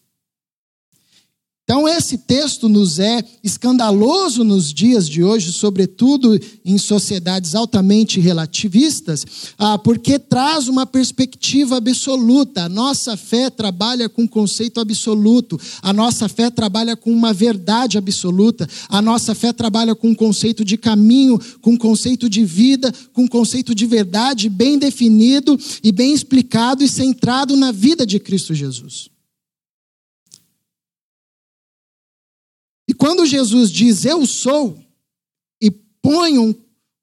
Então, 1.70 1.88
esse 1.88 2.18
texto 2.18 2.68
nos 2.68 2.98
é 2.98 3.24
escandaloso 3.44 4.44
nos 4.44 4.74
dias 4.74 5.08
de 5.08 5.24
hoje, 5.24 5.54
sobretudo 5.54 6.36
em 6.66 6.80
sociedades 6.80 7.54
altamente 7.54 8.20
relativistas, 8.20 9.24
ah, 9.56 9.78
porque 9.78 10.18
traz 10.18 10.68
uma 10.68 10.88
perspectiva 10.88 11.78
absoluta. 11.78 12.64
A 12.64 12.70
nossa 12.70 13.16
fé 13.16 13.52
trabalha 13.52 14.10
com 14.10 14.28
conceito 14.28 14.80
absoluto, 14.80 15.62
a 15.80 15.94
nossa 15.94 16.28
fé 16.28 16.50
trabalha 16.50 16.96
com 16.96 17.12
uma 17.12 17.34
verdade 17.34 18.00
absoluta, 18.00 18.68
a 18.90 19.00
nossa 19.00 19.36
fé 19.36 19.54
trabalha 19.54 19.94
com 19.94 20.08
um 20.08 20.16
conceito 20.16 20.66
de 20.66 20.76
caminho, 20.76 21.40
com 21.62 21.74
um 21.74 21.78
conceito 21.78 22.28
de 22.28 22.44
vida, 22.44 22.92
com 23.14 23.26
um 23.26 23.28
conceito 23.28 23.76
de 23.76 23.86
verdade 23.86 24.50
bem 24.50 24.80
definido 24.80 25.56
e 25.84 25.92
bem 25.92 26.16
explicado 26.16 26.84
e 26.84 26.90
centrado 26.90 27.56
na 27.56 27.72
vida 27.72 28.08
de 28.08 28.20
Cristo 28.20 28.56
Jesus. 28.56 29.12
E 32.90 32.94
quando 32.96 33.24
Jesus 33.24 33.70
diz 33.70 34.04
eu 34.04 34.26
sou, 34.26 34.76
e 35.62 35.70
põe 35.70 36.40
um, 36.40 36.56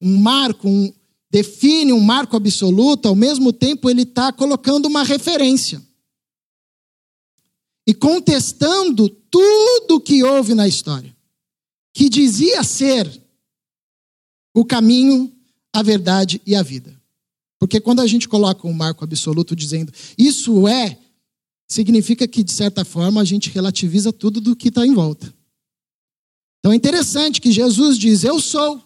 um 0.02 0.18
marco, 0.18 0.68
um, 0.68 0.92
define 1.30 1.92
um 1.92 2.00
marco 2.00 2.36
absoluto, 2.36 3.06
ao 3.06 3.14
mesmo 3.14 3.52
tempo 3.52 3.88
ele 3.88 4.02
está 4.02 4.32
colocando 4.32 4.86
uma 4.86 5.04
referência. 5.04 5.80
E 7.86 7.94
contestando 7.94 9.08
tudo 9.08 10.00
que 10.00 10.24
houve 10.24 10.54
na 10.54 10.66
história, 10.66 11.16
que 11.94 12.08
dizia 12.08 12.64
ser 12.64 13.22
o 14.52 14.64
caminho, 14.64 15.32
a 15.72 15.84
verdade 15.84 16.42
e 16.44 16.56
a 16.56 16.64
vida. 16.64 17.00
Porque 17.60 17.78
quando 17.78 18.00
a 18.00 18.08
gente 18.08 18.28
coloca 18.28 18.66
um 18.66 18.72
marco 18.72 19.04
absoluto 19.04 19.54
dizendo 19.54 19.92
isso 20.18 20.66
é, 20.66 20.98
significa 21.68 22.26
que, 22.26 22.42
de 22.42 22.52
certa 22.52 22.84
forma, 22.84 23.20
a 23.20 23.24
gente 23.24 23.50
relativiza 23.50 24.12
tudo 24.12 24.40
do 24.40 24.56
que 24.56 24.66
está 24.66 24.84
em 24.84 24.92
volta. 24.92 25.35
Então 26.66 26.72
é 26.72 26.76
interessante 26.76 27.40
que 27.40 27.52
Jesus 27.52 27.96
diz: 27.96 28.24
Eu 28.24 28.40
sou. 28.40 28.82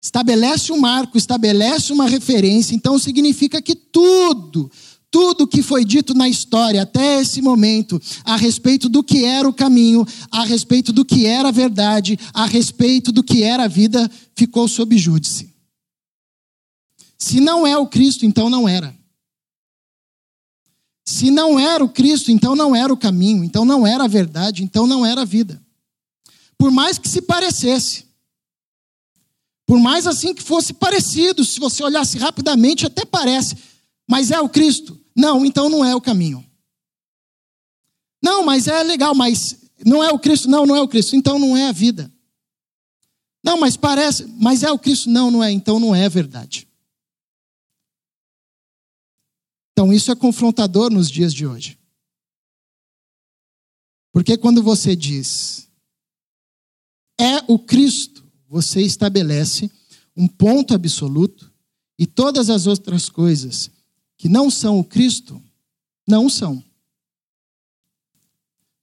Estabelece 0.00 0.70
um 0.70 0.78
marco, 0.78 1.18
estabelece 1.18 1.92
uma 1.92 2.06
referência. 2.06 2.72
Então 2.72 3.00
significa 3.00 3.60
que 3.60 3.74
tudo, 3.74 4.70
tudo 5.10 5.44
que 5.48 5.60
foi 5.60 5.84
dito 5.84 6.14
na 6.14 6.28
história 6.28 6.82
até 6.82 7.20
esse 7.20 7.42
momento, 7.42 8.00
a 8.24 8.36
respeito 8.36 8.88
do 8.88 9.02
que 9.02 9.24
era 9.24 9.48
o 9.48 9.52
caminho, 9.52 10.06
a 10.30 10.44
respeito 10.44 10.92
do 10.92 11.04
que 11.04 11.26
era 11.26 11.48
a 11.48 11.50
verdade, 11.50 12.16
a 12.32 12.46
respeito 12.46 13.10
do 13.10 13.24
que 13.24 13.42
era 13.42 13.64
a 13.64 13.68
vida, 13.68 14.08
ficou 14.36 14.68
sob 14.68 14.96
júdice. 14.96 15.52
Se 17.18 17.40
não 17.40 17.66
é 17.66 17.76
o 17.76 17.88
Cristo, 17.88 18.24
então 18.24 18.48
não 18.48 18.68
era. 18.68 18.94
Se 21.04 21.28
não 21.28 21.58
era 21.58 21.82
o 21.82 21.88
Cristo, 21.88 22.30
então 22.30 22.54
não 22.54 22.76
era 22.76 22.92
o 22.92 22.96
caminho, 22.96 23.42
então 23.42 23.64
não 23.64 23.84
era 23.84 24.04
a 24.04 24.08
verdade, 24.08 24.62
então 24.62 24.86
não 24.86 25.04
era 25.04 25.22
a 25.22 25.24
vida 25.24 25.63
por 26.58 26.70
mais 26.70 26.98
que 26.98 27.08
se 27.08 27.22
parecesse. 27.22 28.04
Por 29.66 29.78
mais 29.78 30.06
assim 30.06 30.34
que 30.34 30.42
fosse 30.42 30.72
parecido, 30.74 31.44
se 31.44 31.58
você 31.58 31.82
olhasse 31.82 32.18
rapidamente, 32.18 32.86
até 32.86 33.04
parece. 33.04 33.56
Mas 34.08 34.30
é 34.30 34.40
o 34.40 34.48
Cristo? 34.48 35.00
Não, 35.16 35.44
então 35.44 35.68
não 35.68 35.84
é 35.84 35.94
o 35.94 36.00
caminho. 36.00 36.44
Não, 38.22 38.44
mas 38.44 38.68
é 38.68 38.82
legal, 38.82 39.14
mas 39.14 39.70
não 39.84 40.02
é 40.02 40.10
o 40.10 40.18
Cristo? 40.18 40.48
Não, 40.48 40.66
não 40.66 40.76
é 40.76 40.80
o 40.80 40.88
Cristo, 40.88 41.16
então 41.16 41.38
não 41.38 41.56
é 41.56 41.68
a 41.68 41.72
vida. 41.72 42.12
Não, 43.42 43.58
mas 43.58 43.76
parece, 43.76 44.26
mas 44.38 44.62
é 44.62 44.70
o 44.70 44.78
Cristo? 44.78 45.10
Não, 45.10 45.30
não 45.30 45.44
é, 45.44 45.50
então 45.50 45.78
não 45.78 45.94
é 45.94 46.06
a 46.06 46.08
verdade. 46.08 46.66
Então 49.72 49.92
isso 49.92 50.10
é 50.10 50.14
confrontador 50.14 50.90
nos 50.90 51.10
dias 51.10 51.34
de 51.34 51.46
hoje. 51.46 51.78
Porque 54.12 54.38
quando 54.38 54.62
você 54.62 54.94
diz, 54.94 55.68
é 57.20 57.42
o 57.46 57.58
Cristo, 57.58 58.24
você 58.48 58.80
estabelece 58.82 59.70
um 60.16 60.26
ponto 60.26 60.74
absoluto 60.74 61.52
e 61.98 62.06
todas 62.06 62.50
as 62.50 62.66
outras 62.66 63.08
coisas 63.08 63.70
que 64.16 64.28
não 64.28 64.50
são 64.50 64.78
o 64.78 64.84
Cristo, 64.84 65.42
não 66.06 66.28
são. 66.28 66.62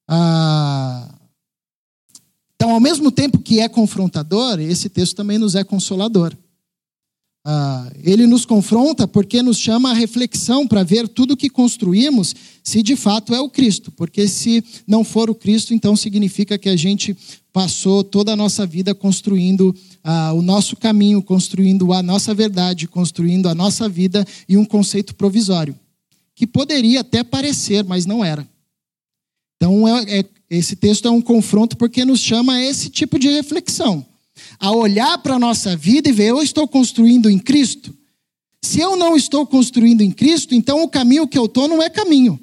Ah, 0.07 1.13
então, 2.55 2.71
ao 2.71 2.79
mesmo 2.79 3.11
tempo 3.11 3.39
que 3.39 3.59
é 3.59 3.67
confrontador, 3.67 4.59
esse 4.59 4.89
texto 4.89 5.15
também 5.15 5.37
nos 5.37 5.55
é 5.55 5.63
consolador. 5.63 6.37
Ah, 7.43 7.91
ele 8.03 8.27
nos 8.27 8.45
confronta 8.45 9.07
porque 9.07 9.41
nos 9.41 9.57
chama 9.57 9.89
a 9.89 9.95
reflexão 9.95 10.67
para 10.67 10.83
ver 10.83 11.07
tudo 11.07 11.35
que 11.35 11.49
construímos 11.49 12.35
se 12.63 12.83
de 12.83 12.95
fato 12.95 13.33
é 13.33 13.39
o 13.39 13.49
Cristo. 13.49 13.91
Porque 13.91 14.27
se 14.27 14.63
não 14.85 15.03
for 15.03 15.29
o 15.29 15.35
Cristo, 15.35 15.73
então 15.73 15.95
significa 15.95 16.57
que 16.57 16.69
a 16.69 16.75
gente 16.75 17.17
passou 17.51 18.03
toda 18.03 18.33
a 18.33 18.35
nossa 18.35 18.65
vida 18.65 18.93
construindo 18.93 19.75
ah, 20.03 20.33
o 20.33 20.41
nosso 20.41 20.75
caminho, 20.75 21.21
construindo 21.21 21.91
a 21.93 22.03
nossa 22.03 22.33
verdade, 22.33 22.87
construindo 22.87 23.49
a 23.49 23.55
nossa 23.55 23.89
vida 23.89 24.25
e 24.47 24.55
um 24.55 24.65
conceito 24.65 25.15
provisório, 25.15 25.75
que 26.35 26.45
poderia 26.45 27.01
até 27.01 27.23
parecer, 27.23 27.83
mas 27.83 28.05
não 28.05 28.23
era. 28.23 28.47
Então, 29.57 29.87
é, 29.87 30.19
é, 30.19 30.25
esse 30.49 30.75
texto 30.75 31.07
é 31.07 31.11
um 31.11 31.21
confronto 31.21 31.77
porque 31.77 32.05
nos 32.05 32.19
chama 32.19 32.53
a 32.53 32.63
esse 32.63 32.89
tipo 32.89 33.19
de 33.19 33.29
reflexão, 33.29 34.05
a 34.59 34.71
olhar 34.71 35.17
para 35.19 35.35
a 35.35 35.39
nossa 35.39 35.75
vida 35.75 36.09
e 36.09 36.11
ver: 36.11 36.29
eu 36.29 36.41
estou 36.41 36.67
construindo 36.67 37.29
em 37.29 37.39
Cristo? 37.39 37.95
Se 38.63 38.79
eu 38.79 38.95
não 38.95 39.15
estou 39.15 39.45
construindo 39.45 40.01
em 40.01 40.11
Cristo, 40.11 40.53
então 40.53 40.83
o 40.83 40.89
caminho 40.89 41.27
que 41.27 41.37
eu 41.37 41.45
estou 41.45 41.67
não 41.67 41.81
é 41.81 41.89
caminho. 41.89 42.39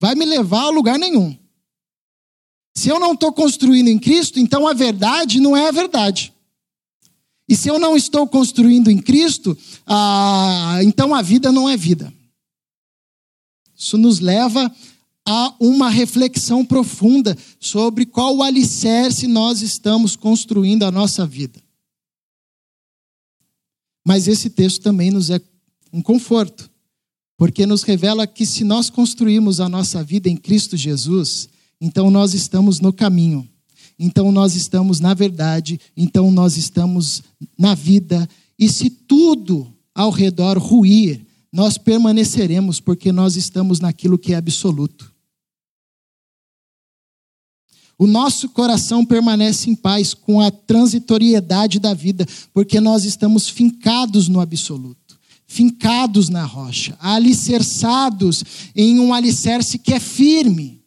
Vai 0.00 0.14
me 0.14 0.24
levar 0.24 0.64
a 0.64 0.70
lugar 0.70 0.98
nenhum. 0.98 1.36
Se 2.74 2.88
eu 2.88 3.00
não 3.00 3.14
estou 3.14 3.32
construindo 3.32 3.88
em 3.88 3.98
Cristo, 3.98 4.38
então 4.38 4.66
a 4.68 4.74
verdade 4.74 5.40
não 5.40 5.56
é 5.56 5.68
a 5.68 5.72
verdade. 5.72 6.34
E 7.48 7.56
se 7.56 7.68
eu 7.68 7.78
não 7.78 7.96
estou 7.96 8.26
construindo 8.26 8.90
em 8.90 8.98
Cristo, 8.98 9.56
ah, 9.86 10.78
então 10.82 11.14
a 11.14 11.22
vida 11.22 11.52
não 11.52 11.68
é 11.68 11.76
vida. 11.76 12.12
Isso 13.76 13.96
nos 13.96 14.20
leva 14.20 14.74
a 15.26 15.54
uma 15.58 15.90
reflexão 15.90 16.64
profunda 16.64 17.36
sobre 17.58 18.06
qual 18.06 18.42
alicerce 18.42 19.26
nós 19.26 19.60
estamos 19.60 20.14
construindo 20.14 20.84
a 20.84 20.92
nossa 20.92 21.26
vida. 21.26 21.60
Mas 24.06 24.28
esse 24.28 24.48
texto 24.48 24.82
também 24.82 25.10
nos 25.10 25.30
é 25.30 25.40
um 25.92 26.00
conforto, 26.00 26.70
porque 27.36 27.66
nos 27.66 27.82
revela 27.82 28.24
que 28.24 28.46
se 28.46 28.62
nós 28.62 28.88
construímos 28.88 29.60
a 29.60 29.68
nossa 29.68 30.04
vida 30.04 30.28
em 30.28 30.36
Cristo 30.36 30.76
Jesus, 30.76 31.48
então 31.80 32.08
nós 32.08 32.32
estamos 32.32 32.78
no 32.78 32.92
caminho, 32.92 33.48
então 33.98 34.30
nós 34.30 34.54
estamos 34.54 35.00
na 35.00 35.12
verdade, 35.12 35.80
então 35.96 36.30
nós 36.30 36.56
estamos 36.56 37.22
na 37.58 37.74
vida, 37.74 38.28
e 38.56 38.68
se 38.68 38.88
tudo 38.88 39.74
ao 39.92 40.10
redor 40.10 40.56
ruir, 40.56 41.26
nós 41.52 41.76
permaneceremos 41.76 42.78
porque 42.78 43.10
nós 43.10 43.34
estamos 43.34 43.80
naquilo 43.80 44.18
que 44.18 44.34
é 44.34 44.36
absoluto. 44.36 45.15
O 47.98 48.06
nosso 48.06 48.50
coração 48.50 49.04
permanece 49.04 49.70
em 49.70 49.74
paz 49.74 50.12
com 50.12 50.40
a 50.40 50.50
transitoriedade 50.50 51.78
da 51.78 51.94
vida, 51.94 52.26
porque 52.52 52.78
nós 52.78 53.04
estamos 53.04 53.48
fincados 53.48 54.28
no 54.28 54.38
absoluto, 54.38 55.18
fincados 55.46 56.28
na 56.28 56.44
rocha, 56.44 56.94
alicerçados 57.00 58.44
em 58.74 58.98
um 58.98 59.14
alicerce 59.14 59.78
que 59.78 59.94
é 59.94 60.00
firme, 60.00 60.82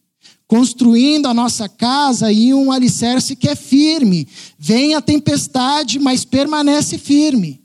construindo 0.46 1.26
a 1.26 1.34
nossa 1.34 1.68
casa 1.68 2.32
em 2.32 2.54
um 2.54 2.70
alicerce 2.70 3.34
que 3.34 3.48
é 3.48 3.56
firme. 3.56 4.28
Vem 4.56 4.94
a 4.94 5.00
tempestade, 5.00 5.98
mas 5.98 6.24
permanece 6.24 6.96
firme. 6.96 7.59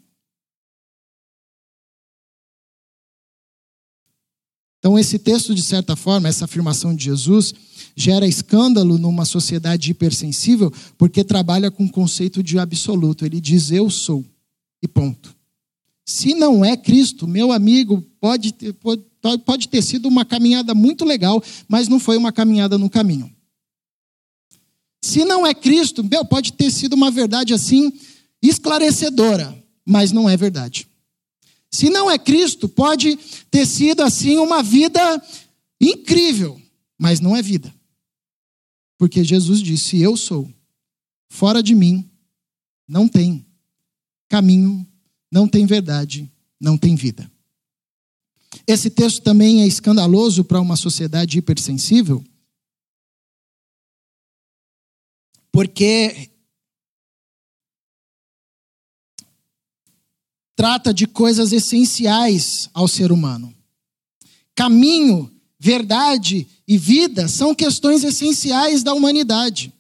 Então, 4.86 5.00
esse 5.00 5.18
texto, 5.18 5.56
de 5.56 5.64
certa 5.64 5.96
forma, 5.96 6.30
essa 6.30 6.46
afirmação 6.46 6.96
de 6.96 7.06
Jesus, 7.06 7.56
gera 7.96 8.28
escândalo 8.28 9.00
numa 9.00 9.26
sociedade 9.26 9.90
hipersensível 9.90 10.72
porque 10.96 11.24
trabalha 11.24 11.72
com 11.72 11.86
o 11.86 11.92
conceito 11.92 12.44
de 12.44 12.60
absoluto. 12.60 13.26
Ele 13.26 13.42
diz 13.42 13.72
eu 13.72 13.90
sou 13.90 14.24
e 14.84 14.88
ponto. 14.88 15.36
Se 16.06 16.36
não 16.36 16.64
é 16.64 16.78
Cristo, 16.78 17.28
meu 17.28 17.52
amigo, 17.52 18.00
pode 18.22 18.52
ter, 18.54 18.74
pode, 18.74 19.02
pode 19.44 19.70
ter 19.70 19.82
sido 19.82 20.08
uma 20.08 20.24
caminhada 20.24 20.76
muito 20.76 21.04
legal, 21.04 21.44
mas 21.68 21.88
não 21.88 22.00
foi 22.00 22.16
uma 22.16 22.32
caminhada 22.32 22.78
no 22.78 22.88
caminho. 22.88 23.34
Se 25.02 25.26
não 25.26 25.48
é 25.48 25.56
Cristo, 25.56 26.04
meu, 26.04 26.24
pode 26.24 26.54
ter 26.54 26.70
sido 26.70 26.94
uma 26.94 27.10
verdade 27.10 27.56
assim 27.56 27.92
esclarecedora, 28.40 29.58
mas 29.84 30.12
não 30.12 30.30
é 30.30 30.38
verdade. 30.38 30.88
Se 31.76 31.90
não 31.90 32.10
é 32.10 32.18
Cristo, 32.18 32.70
pode 32.70 33.18
ter 33.52 33.66
sido 33.66 34.02
assim 34.02 34.38
uma 34.38 34.64
vida 34.64 35.22
incrível, 35.80 36.62
mas 36.98 37.20
não 37.20 37.36
é 37.36 37.42
vida. 37.42 37.74
Porque 38.98 39.26
Jesus 39.26 39.62
disse: 39.62 40.00
Eu 40.00 40.16
sou. 40.16 40.50
Fora 41.30 41.62
de 41.62 41.76
mim 41.76 42.10
não 42.88 43.10
tem 43.10 43.46
caminho, 44.30 44.88
não 45.30 45.50
tem 45.50 45.66
verdade, 45.66 46.32
não 46.62 46.78
tem 46.78 46.96
vida. 46.96 47.30
Esse 48.66 48.90
texto 48.90 49.22
também 49.22 49.62
é 49.62 49.68
escandaloso 49.68 50.46
para 50.46 50.62
uma 50.62 50.78
sociedade 50.78 51.38
hipersensível, 51.38 52.24
porque 55.52 56.32
trata 60.56 60.94
de 60.94 61.06
coisas 61.06 61.52
essenciais 61.52 62.70
ao 62.74 62.88
ser 62.88 63.12
humano. 63.12 63.54
Caminho, 64.56 65.30
verdade 65.60 66.48
e 66.68 66.78
vida 66.78 67.28
são 67.28 67.54
questões 67.54 68.04
essenciais 68.04 68.84
da 68.84 68.94
humanidade. 68.94 69.74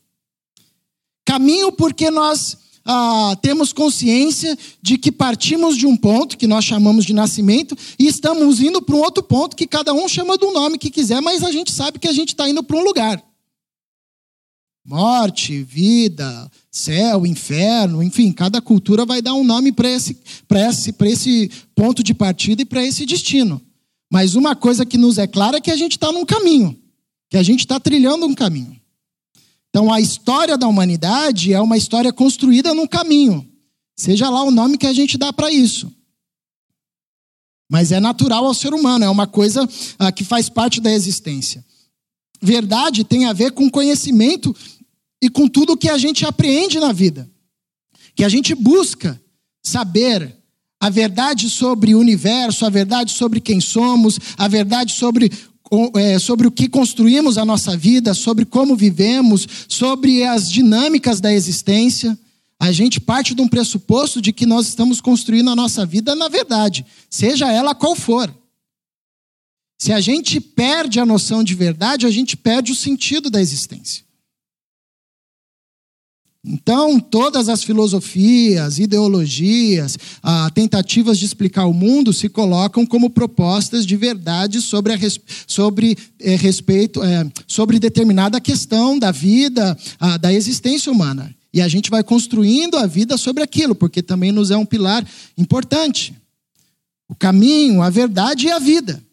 Caminho 1.25 1.72
porque 1.72 2.12
nós 2.12 2.58
ah, 2.86 3.36
temos 3.41 3.74
consciência 3.74 4.58
de 4.82 4.98
que 4.98 5.12
partimos 5.12 5.75
de 5.75 5.88
um 5.88 5.98
ponto 5.98 6.38
que 6.38 6.46
nós 6.46 6.63
chamamos 6.63 7.03
de 7.03 7.13
nascimento 7.13 7.75
e 7.98 8.05
estamos 8.08 8.60
indo 8.62 8.82
para 8.82 8.96
um 8.96 9.00
outro 9.00 9.24
ponto 9.24 9.55
que 9.55 9.65
cada 9.65 9.94
um 9.94 10.08
chama 10.08 10.38
do 10.38 10.51
nome 10.51 10.77
que 10.77 10.91
quiser, 10.91 11.22
mas 11.22 11.44
a 11.44 11.51
gente 11.51 11.72
sabe 11.72 11.98
que 11.98 12.08
a 12.08 12.13
gente 12.13 12.29
está 12.29 12.48
indo 12.48 12.63
para 12.63 12.77
um 12.77 12.84
lugar. 12.84 13.24
Morte, 14.86 15.63
vida, 15.63 16.51
céu, 16.70 17.25
inferno, 17.25 18.04
enfim, 18.04 18.32
cada 18.32 18.62
cultura 18.62 19.04
vai 19.04 19.20
dar 19.20 19.34
um 19.34 19.44
nome 19.44 19.72
para 19.72 19.89
esse, 19.89 20.15
esse, 20.70 20.96
esse 21.06 21.52
ponto 21.74 22.04
de 22.04 22.13
partida 22.13 22.62
e 22.62 22.65
para 22.65 22.86
esse 22.86 23.04
destino. 23.04 23.60
Mas 24.12 24.36
uma 24.36 24.56
coisa 24.56 24.86
que 24.86 24.95
nos 24.95 25.17
é 25.17 25.26
clara 25.26 25.58
é 25.58 25.62
que 25.62 25.71
a 25.71 25.76
gente 25.76 25.93
está 25.93 26.12
num 26.12 26.24
caminho, 26.24 26.78
que 27.32 27.36
a 27.36 27.41
gente 27.41 27.62
está 27.62 27.80
trilhando 27.80 28.28
um 28.28 28.36
caminho. 28.36 28.80
Então 29.71 29.91
a 29.91 30.00
história 30.00 30.56
da 30.56 30.67
humanidade 30.67 31.52
é 31.52 31.60
uma 31.60 31.78
história 31.78 32.13
construída 32.13 32.71
num 32.76 32.86
caminho, 32.86 33.43
seja 33.98 34.30
lá 34.30 34.43
o 34.43 34.52
nome 34.52 34.78
que 34.78 34.86
a 34.86 34.93
gente 34.93 35.17
dá 35.17 35.34
para 35.34 35.52
isso. 35.52 35.91
Mas 37.67 37.91
é 37.91 38.00
natural 38.00 38.45
ao 38.45 38.54
ser 38.54 38.71
humano, 38.71 39.04
é 39.04 39.10
uma 39.10 39.26
coisa 39.26 39.67
ah, 39.98 40.12
que 40.12 40.24
faz 40.24 40.48
parte 40.48 40.80
da 40.80 40.91
existência. 40.91 41.64
Verdade 42.45 43.03
tem 43.03 43.25
a 43.25 43.34
ver 43.34 43.53
com 43.53 43.67
conhecimento 43.67 44.55
e 45.19 45.27
com 45.27 45.47
tudo 45.47 45.75
que 45.75 45.89
a 45.89 45.97
gente 45.97 46.27
apreende 46.27 46.79
na 46.79 46.93
vida, 46.93 47.27
que 48.15 48.23
a 48.23 48.29
gente 48.29 48.53
busca 48.53 49.19
saber 49.63 50.31
a 50.79 50.88
verdade 50.88 51.49
sobre 51.49 51.95
o 51.95 51.99
universo, 51.99 52.63
a 52.63 52.69
verdade 52.69 53.12
sobre 53.13 53.39
quem 53.39 53.60
somos, 53.60 54.19
a 54.38 54.47
verdade 54.47 54.93
sobre, 54.93 55.31
é, 55.95 56.19
sobre 56.19 56.45
o 56.45 56.51
que 56.51 56.69
construímos 56.69 57.39
a 57.39 57.43
nossa 57.43 57.75
vida, 57.75 58.13
sobre 58.13 58.45
como 58.45 58.75
vivemos, 58.75 59.47
sobre 59.67 60.23
as 60.23 60.47
dinâmicas 60.47 61.19
da 61.19 61.34
existência. 61.34 62.15
A 62.60 62.71
gente 62.71 62.99
parte 62.99 63.34
de 63.34 63.41
um 63.41 63.47
pressuposto 63.47 64.21
de 64.21 64.31
que 64.31 64.45
nós 64.45 64.67
estamos 64.67 65.01
construindo 65.01 65.49
a 65.49 65.55
nossa 65.55 65.84
vida 65.84 66.13
na 66.13 66.27
verdade, 66.27 66.86
seja 67.10 67.51
ela 67.51 67.73
qual 67.73 67.95
for. 67.95 68.31
Se 69.86 69.93
a 69.93 70.02
gente 70.02 70.41
perde 70.41 71.00
a 71.00 71.06
noção 71.06 71.43
de 71.43 71.54
verdade, 71.54 72.08
a 72.08 72.10
gente 72.10 72.36
perde 72.36 72.71
o 72.71 72.76
sentido 72.76 73.30
da 73.30 73.39
existência. 73.39 74.04
Então, 76.43 77.00
todas 77.00 77.48
as 77.50 77.63
filosofias, 77.63 78.80
ideologias, 78.80 79.95
ah, 80.24 80.50
tentativas 80.56 81.19
de 81.19 81.26
explicar 81.26 81.67
o 81.67 81.74
mundo 81.74 82.12
se 82.12 82.28
colocam 82.28 82.84
como 82.84 83.12
propostas 83.12 83.86
de 83.86 83.95
verdade 83.95 84.60
sobre, 84.60 84.91
a, 84.91 84.98
sobre 85.45 85.95
eh, 86.19 86.36
respeito, 86.36 87.04
eh, 87.04 87.32
sobre 87.45 87.78
determinada 87.78 88.41
questão 88.41 88.98
da 88.98 89.12
vida, 89.12 89.78
ah, 90.00 90.17
da 90.17 90.34
existência 90.34 90.91
humana. 90.91 91.32
E 91.54 91.62
a 91.62 91.67
gente 91.67 91.91
vai 91.91 92.04
construindo 92.04 92.76
a 92.76 92.88
vida 92.88 93.17
sobre 93.17 93.43
aquilo, 93.43 93.76
porque 93.76 94.02
também 94.02 94.32
nos 94.32 94.50
é 94.50 94.58
um 94.58 94.65
pilar 94.65 95.08
importante. 95.38 96.12
O 97.08 97.13
caminho, 97.13 97.84
a 97.84 97.91
verdade 97.91 98.48
e 98.48 98.52
a 98.52 98.58
vida. 98.58 99.06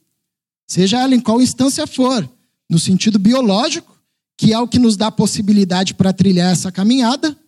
Seja 0.73 1.03
ela 1.03 1.15
em 1.15 1.21
qual 1.21 1.39
instância 1.39 1.87
for, 1.87 2.27
no 2.67 2.79
sentido 2.79 3.19
biológico, 3.19 3.95
que 4.39 4.55
é 4.55 4.59
o 4.59 4.67
que 4.67 4.79
nos 4.79 4.97
dá 4.97 5.13
possibilidade 5.13 5.93
para 5.93 6.15
trilhar 6.15 6.51
essa 6.51 6.73
caminhada, 6.73 7.39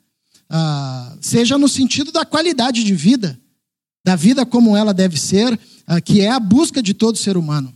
ah, 0.51 1.17
seja 1.23 1.57
no 1.57 1.67
sentido 1.67 2.13
da 2.13 2.27
qualidade 2.27 2.85
de 2.85 2.95
vida, 2.95 3.41
da 4.05 4.15
vida 4.15 4.45
como 4.45 4.77
ela 4.77 4.93
deve 4.93 5.19
ser, 5.19 5.59
ah, 5.87 6.03
que 6.03 6.21
é 6.21 6.31
a 6.31 6.39
busca 6.39 6.83
de 6.83 6.93
todo 6.93 7.17
ser 7.17 7.39
humano. 7.39 7.75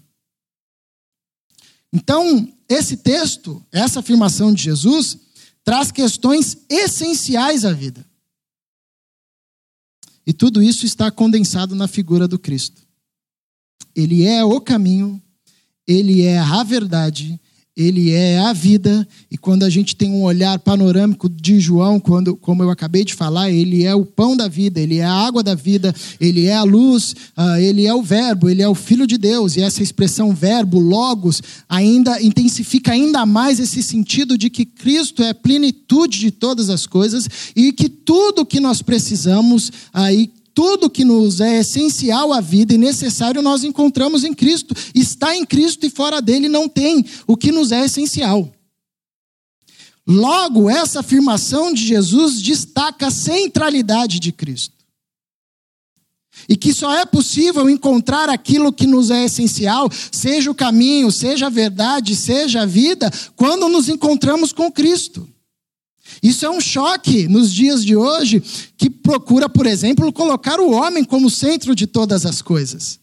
Então, 1.90 2.46
esse 2.68 2.98
texto, 2.98 3.64
essa 3.72 4.00
afirmação 4.00 4.52
de 4.52 4.62
Jesus, 4.62 5.16
traz 5.64 5.90
questões 5.90 6.58
essenciais 6.68 7.64
à 7.64 7.72
vida. 7.72 8.04
E 10.26 10.34
tudo 10.34 10.62
isso 10.62 10.84
está 10.84 11.10
condensado 11.10 11.74
na 11.74 11.88
figura 11.88 12.28
do 12.28 12.38
Cristo. 12.38 12.82
Ele 13.96 14.26
é 14.26 14.44
o 14.44 14.60
caminho, 14.60 15.22
ele 15.88 16.22
é 16.22 16.38
a 16.38 16.62
verdade 16.62 17.40
ele 17.78 18.10
é 18.10 18.40
a 18.40 18.52
vida, 18.52 19.06
e 19.30 19.38
quando 19.38 19.62
a 19.62 19.70
gente 19.70 19.94
tem 19.94 20.10
um 20.10 20.24
olhar 20.24 20.58
panorâmico 20.58 21.28
de 21.28 21.60
João, 21.60 22.00
quando, 22.00 22.34
como 22.34 22.60
eu 22.60 22.70
acabei 22.70 23.04
de 23.04 23.14
falar, 23.14 23.52
ele 23.52 23.84
é 23.84 23.94
o 23.94 24.04
pão 24.04 24.36
da 24.36 24.48
vida, 24.48 24.80
ele 24.80 24.96
é 24.96 25.04
a 25.04 25.12
água 25.12 25.44
da 25.44 25.54
vida, 25.54 25.94
ele 26.20 26.46
é 26.46 26.56
a 26.56 26.64
luz, 26.64 27.12
uh, 27.38 27.56
ele 27.60 27.86
é 27.86 27.94
o 27.94 28.02
verbo, 28.02 28.50
ele 28.50 28.62
é 28.62 28.68
o 28.68 28.74
filho 28.74 29.06
de 29.06 29.16
Deus, 29.16 29.54
e 29.54 29.62
essa 29.62 29.80
expressão 29.80 30.34
verbo, 30.34 30.80
logos, 30.80 31.40
ainda 31.68 32.20
intensifica 32.20 32.90
ainda 32.90 33.24
mais 33.24 33.60
esse 33.60 33.80
sentido 33.80 34.36
de 34.36 34.50
que 34.50 34.64
Cristo 34.64 35.22
é 35.22 35.28
a 35.28 35.34
plenitude 35.34 36.18
de 36.18 36.32
todas 36.32 36.70
as 36.70 36.84
coisas 36.84 37.28
e 37.54 37.72
que 37.72 37.88
tudo 37.88 38.44
que 38.44 38.58
nós 38.58 38.82
precisamos 38.82 39.70
aí 39.92 40.32
tudo 40.58 40.90
que 40.90 41.04
nos 41.04 41.40
é 41.40 41.60
essencial 41.60 42.32
à 42.32 42.40
vida 42.40 42.74
e 42.74 42.78
necessário 42.78 43.40
nós 43.40 43.62
encontramos 43.62 44.24
em 44.24 44.34
Cristo. 44.34 44.74
Está 44.92 45.36
em 45.36 45.46
Cristo 45.46 45.86
e 45.86 45.90
fora 45.90 46.20
dele 46.20 46.48
não 46.48 46.68
tem 46.68 47.06
o 47.28 47.36
que 47.36 47.52
nos 47.52 47.70
é 47.70 47.84
essencial. 47.84 48.52
Logo, 50.04 50.68
essa 50.68 50.98
afirmação 50.98 51.72
de 51.72 51.86
Jesus 51.86 52.42
destaca 52.42 53.06
a 53.06 53.10
centralidade 53.12 54.18
de 54.18 54.32
Cristo. 54.32 54.74
E 56.48 56.56
que 56.56 56.74
só 56.74 56.92
é 56.92 57.06
possível 57.06 57.70
encontrar 57.70 58.28
aquilo 58.28 58.72
que 58.72 58.84
nos 58.84 59.12
é 59.12 59.26
essencial, 59.26 59.88
seja 60.10 60.50
o 60.50 60.54
caminho, 60.56 61.12
seja 61.12 61.46
a 61.46 61.50
verdade, 61.50 62.16
seja 62.16 62.62
a 62.62 62.66
vida, 62.66 63.12
quando 63.36 63.68
nos 63.68 63.88
encontramos 63.88 64.52
com 64.52 64.72
Cristo. 64.72 65.28
Isso 66.22 66.44
é 66.44 66.50
um 66.50 66.60
choque 66.60 67.28
nos 67.28 67.52
dias 67.52 67.84
de 67.84 67.96
hoje, 67.96 68.42
que 68.76 68.88
procura, 68.88 69.48
por 69.48 69.66
exemplo, 69.66 70.12
colocar 70.12 70.60
o 70.60 70.72
homem 70.72 71.04
como 71.04 71.30
centro 71.30 71.74
de 71.74 71.86
todas 71.86 72.24
as 72.24 72.42
coisas. 72.42 72.98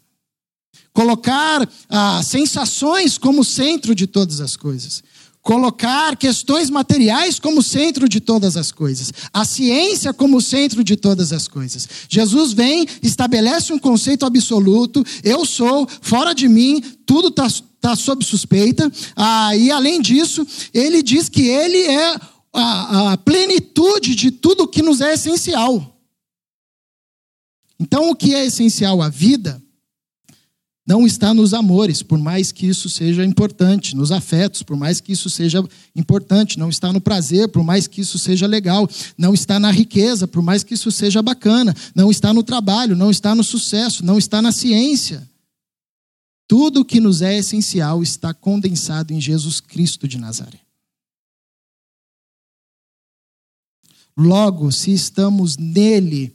Colocar 0.93 1.67
ah, 1.89 2.21
sensações 2.23 3.17
como 3.17 3.43
centro 3.43 3.93
de 3.93 4.07
todas 4.07 4.39
as 4.39 4.55
coisas 4.55 5.03
colocar 5.45 6.17
questões 6.17 6.71
materiais 6.71 7.39
como 7.39 7.61
centro 7.61 8.09
de 8.09 8.19
todas 8.19 8.57
as 8.57 8.71
coisas, 8.71 9.13
a 9.31 9.45
ciência 9.45 10.11
como 10.11 10.41
centro 10.41 10.83
de 10.83 10.95
todas 10.95 11.31
as 11.31 11.47
coisas. 11.47 11.87
Jesus 12.09 12.51
vem, 12.51 12.87
estabelece 13.03 13.71
um 13.71 13.77
conceito 13.77 14.25
absoluto: 14.25 15.05
eu 15.23 15.45
sou, 15.45 15.87
fora 16.01 16.33
de 16.33 16.47
mim, 16.47 16.81
tudo 17.05 17.27
está 17.27 17.47
tá 17.79 17.95
sob 17.95 18.25
suspeita. 18.25 18.91
Ah, 19.15 19.55
e 19.55 19.69
além 19.69 20.01
disso, 20.01 20.45
ele 20.73 21.03
diz 21.03 21.29
que 21.29 21.43
ele 21.43 21.77
é 21.77 22.15
a, 22.55 23.13
a 23.13 23.17
plenitude 23.17 24.15
de 24.15 24.31
tudo 24.31 24.67
que 24.67 24.81
nos 24.81 25.01
é 25.01 25.13
essencial. 25.13 25.95
Então, 27.79 28.09
o 28.09 28.15
que 28.15 28.33
é 28.33 28.45
essencial 28.45 29.01
à 29.01 29.09
vida 29.09 29.61
não 30.87 31.05
está 31.05 31.33
nos 31.33 31.53
amores, 31.53 32.03
por 32.03 32.19
mais 32.19 32.51
que 32.51 32.67
isso 32.67 32.87
seja 32.89 33.25
importante, 33.25 33.95
nos 33.95 34.11
afetos, 34.11 34.61
por 34.61 34.77
mais 34.77 35.01
que 35.01 35.13
isso 35.13 35.29
seja 35.31 35.63
importante, 35.95 36.59
não 36.59 36.69
está 36.69 36.93
no 36.93 37.01
prazer, 37.01 37.49
por 37.49 37.63
mais 37.63 37.87
que 37.87 38.01
isso 38.01 38.19
seja 38.19 38.45
legal, 38.45 38.87
não 39.17 39.33
está 39.33 39.59
na 39.59 39.71
riqueza, 39.71 40.27
por 40.27 40.43
mais 40.43 40.63
que 40.63 40.75
isso 40.75 40.91
seja 40.91 41.23
bacana, 41.23 41.75
não 41.95 42.11
está 42.11 42.31
no 42.31 42.43
trabalho, 42.43 42.95
não 42.95 43.09
está 43.09 43.33
no 43.33 43.43
sucesso, 43.43 44.05
não 44.05 44.19
está 44.19 44.43
na 44.43 44.51
ciência. 44.51 45.27
Tudo 46.47 46.85
que 46.85 46.99
nos 46.99 47.23
é 47.23 47.35
essencial 47.35 48.03
está 48.03 48.31
condensado 48.31 49.11
em 49.11 49.19
Jesus 49.19 49.59
Cristo 49.59 50.07
de 50.07 50.19
Nazaré. 50.19 50.64
Logo, 54.17 54.71
se 54.71 54.91
estamos 54.91 55.57
nele, 55.57 56.33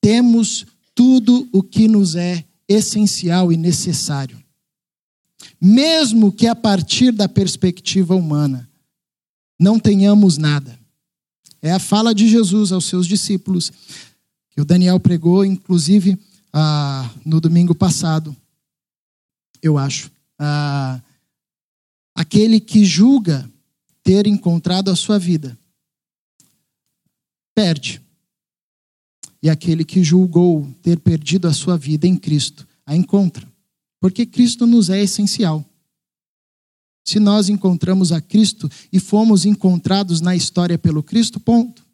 temos 0.00 0.66
tudo 0.94 1.48
o 1.52 1.62
que 1.62 1.88
nos 1.88 2.14
é 2.14 2.44
essencial 2.68 3.52
e 3.52 3.56
necessário. 3.56 4.42
Mesmo 5.60 6.32
que 6.32 6.46
a 6.46 6.54
partir 6.54 7.12
da 7.12 7.28
perspectiva 7.28 8.14
humana 8.14 8.68
não 9.58 9.78
tenhamos 9.78 10.36
nada. 10.36 10.78
É 11.60 11.70
a 11.70 11.78
fala 11.78 12.14
de 12.14 12.28
Jesus 12.28 12.72
aos 12.72 12.86
seus 12.86 13.06
discípulos, 13.06 13.70
que 14.50 14.60
o 14.60 14.64
Daniel 14.64 14.98
pregou, 14.98 15.44
inclusive, 15.44 16.18
ah, 16.52 17.08
no 17.24 17.40
domingo 17.40 17.74
passado, 17.74 18.36
eu 19.62 19.78
acho. 19.78 20.10
Ah, 20.38 21.00
aquele 22.14 22.58
que 22.58 22.84
julga 22.84 23.48
ter 24.02 24.26
encontrado 24.26 24.90
a 24.90 24.96
sua 24.96 25.18
vida, 25.18 25.56
perde 27.54 28.00
e 29.42 29.50
aquele 29.50 29.84
que 29.84 30.04
julgou 30.04 30.68
ter 30.82 30.98
perdido 31.00 31.48
a 31.48 31.52
sua 31.52 31.76
vida 31.76 32.06
em 32.06 32.16
Cristo 32.16 32.66
a 32.86 32.94
encontra. 32.94 33.46
Porque 34.00 34.26
Cristo 34.26 34.66
nos 34.66 34.90
é 34.90 35.00
essencial. 35.00 35.64
Se 37.04 37.18
nós 37.18 37.48
encontramos 37.48 38.12
a 38.12 38.20
Cristo 38.20 38.70
e 38.92 39.00
fomos 39.00 39.44
encontrados 39.44 40.20
na 40.20 40.36
história 40.36 40.78
pelo 40.78 41.02
Cristo, 41.02 41.40
ponto. 41.40 41.84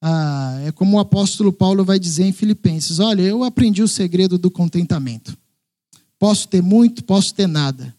Ah, 0.00 0.60
é 0.66 0.72
como 0.72 0.96
o 0.96 1.00
apóstolo 1.00 1.52
Paulo 1.52 1.84
vai 1.84 1.98
dizer 1.98 2.24
em 2.24 2.32
Filipenses: 2.32 2.98
Olha, 2.98 3.22
eu 3.22 3.44
aprendi 3.44 3.82
o 3.82 3.88
segredo 3.88 4.38
do 4.38 4.50
contentamento. 4.50 5.36
Posso 6.18 6.48
ter 6.48 6.62
muito, 6.62 7.04
posso 7.04 7.34
ter 7.34 7.46
nada. 7.46 7.94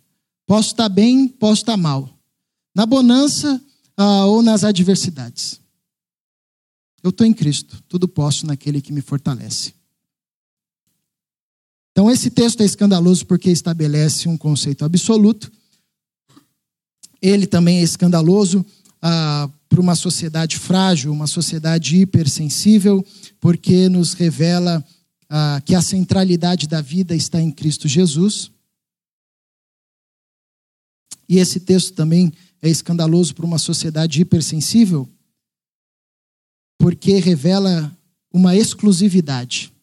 Posso 0.45 0.69
estar 0.69 0.89
bem, 0.89 1.27
posso 1.27 1.61
estar 1.61 1.77
mal. 1.77 2.09
Na 2.75 2.85
bonança 2.85 3.61
ah, 3.95 4.25
ou 4.25 4.41
nas 4.41 4.63
adversidades. 4.63 5.59
Eu 7.07 7.11
estou 7.11 7.25
em 7.25 7.31
Cristo, 7.31 7.81
tudo 7.87 8.05
posso 8.05 8.45
naquele 8.45 8.81
que 8.81 8.91
me 8.91 8.99
fortalece. 8.99 9.73
Então, 11.93 12.11
esse 12.11 12.29
texto 12.29 12.59
é 12.59 12.65
escandaloso 12.65 13.25
porque 13.25 13.49
estabelece 13.49 14.27
um 14.27 14.37
conceito 14.37 14.83
absoluto. 14.83 15.49
Ele 17.21 17.47
também 17.47 17.79
é 17.79 17.81
escandaloso 17.81 18.65
ah, 19.01 19.49
para 19.69 19.79
uma 19.79 19.95
sociedade 19.95 20.59
frágil, 20.59 21.13
uma 21.13 21.27
sociedade 21.27 21.95
hipersensível, 21.95 23.01
porque 23.39 23.87
nos 23.87 24.11
revela 24.11 24.85
ah, 25.29 25.61
que 25.63 25.75
a 25.75 25.81
centralidade 25.81 26.67
da 26.67 26.81
vida 26.81 27.15
está 27.15 27.41
em 27.41 27.51
Cristo 27.51 27.87
Jesus. 27.87 28.51
E 31.29 31.37
esse 31.37 31.61
texto 31.61 31.93
também 31.93 32.33
é 32.61 32.67
escandaloso 32.67 33.33
para 33.33 33.45
uma 33.45 33.57
sociedade 33.57 34.19
hipersensível, 34.19 35.09
porque 36.87 37.19
revela 37.19 37.93
uma 38.31 38.55
exclusividade. 38.55 39.73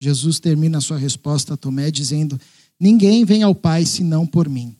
Jesus 0.00 0.40
termina 0.40 0.78
a 0.78 0.80
sua 0.80 0.98
resposta 0.98 1.54
a 1.54 1.56
Tomé 1.56 1.92
dizendo: 1.92 2.40
Ninguém 2.80 3.24
vem 3.24 3.44
ao 3.44 3.54
Pai 3.54 3.86
senão 3.86 4.26
por 4.26 4.48
mim. 4.48 4.74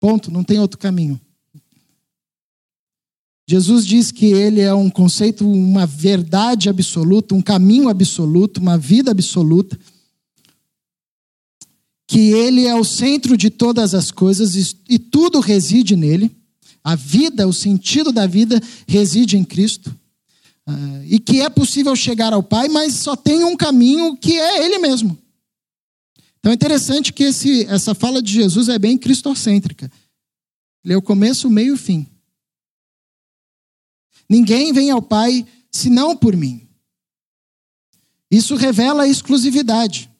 Ponto, 0.00 0.30
não 0.30 0.44
tem 0.44 0.60
outro 0.60 0.78
caminho. 0.78 1.20
Jesus 3.48 3.84
diz 3.84 4.12
que 4.12 4.26
ele 4.26 4.60
é 4.60 4.72
um 4.72 4.88
conceito, 4.88 5.44
uma 5.44 5.86
verdade 5.86 6.68
absoluta, 6.68 7.34
um 7.34 7.42
caminho 7.42 7.88
absoluto, 7.88 8.60
uma 8.60 8.78
vida 8.78 9.10
absoluta, 9.10 9.76
que 12.06 12.30
ele 12.30 12.64
é 12.64 12.76
o 12.76 12.84
centro 12.84 13.36
de 13.36 13.50
todas 13.50 13.92
as 13.92 14.12
coisas 14.12 14.76
e 14.88 15.00
tudo 15.00 15.40
reside 15.40 15.96
nele. 15.96 16.30
A 16.84 16.94
vida, 16.94 17.48
o 17.48 17.52
sentido 17.52 18.12
da 18.12 18.26
vida 18.26 18.60
reside 18.86 19.38
em 19.38 19.44
Cristo. 19.44 19.88
Uh, 20.68 21.04
e 21.04 21.18
que 21.18 21.40
é 21.40 21.48
possível 21.48 21.96
chegar 21.96 22.32
ao 22.32 22.42
Pai, 22.42 22.68
mas 22.68 22.94
só 22.94 23.16
tem 23.16 23.42
um 23.42 23.56
caminho 23.56 24.16
que 24.16 24.38
é 24.38 24.64
Ele 24.64 24.78
mesmo. 24.78 25.18
Então 26.38 26.52
é 26.52 26.54
interessante 26.54 27.12
que 27.12 27.24
esse, 27.24 27.64
essa 27.64 27.94
fala 27.94 28.20
de 28.20 28.32
Jesus 28.32 28.68
é 28.68 28.78
bem 28.78 28.98
cristocêntrica. 28.98 29.90
Ele 30.84 30.92
é 30.92 30.96
o 30.96 31.02
começo, 31.02 31.48
o 31.48 31.50
meio 31.50 31.68
e 31.68 31.72
o 31.72 31.76
fim. 31.78 32.06
Ninguém 34.28 34.72
vem 34.72 34.90
ao 34.90 35.00
Pai 35.00 35.46
senão 35.70 36.14
por 36.14 36.36
mim. 36.36 36.68
Isso 38.30 38.56
revela 38.56 39.04
a 39.04 39.08
exclusividade. 39.08 40.10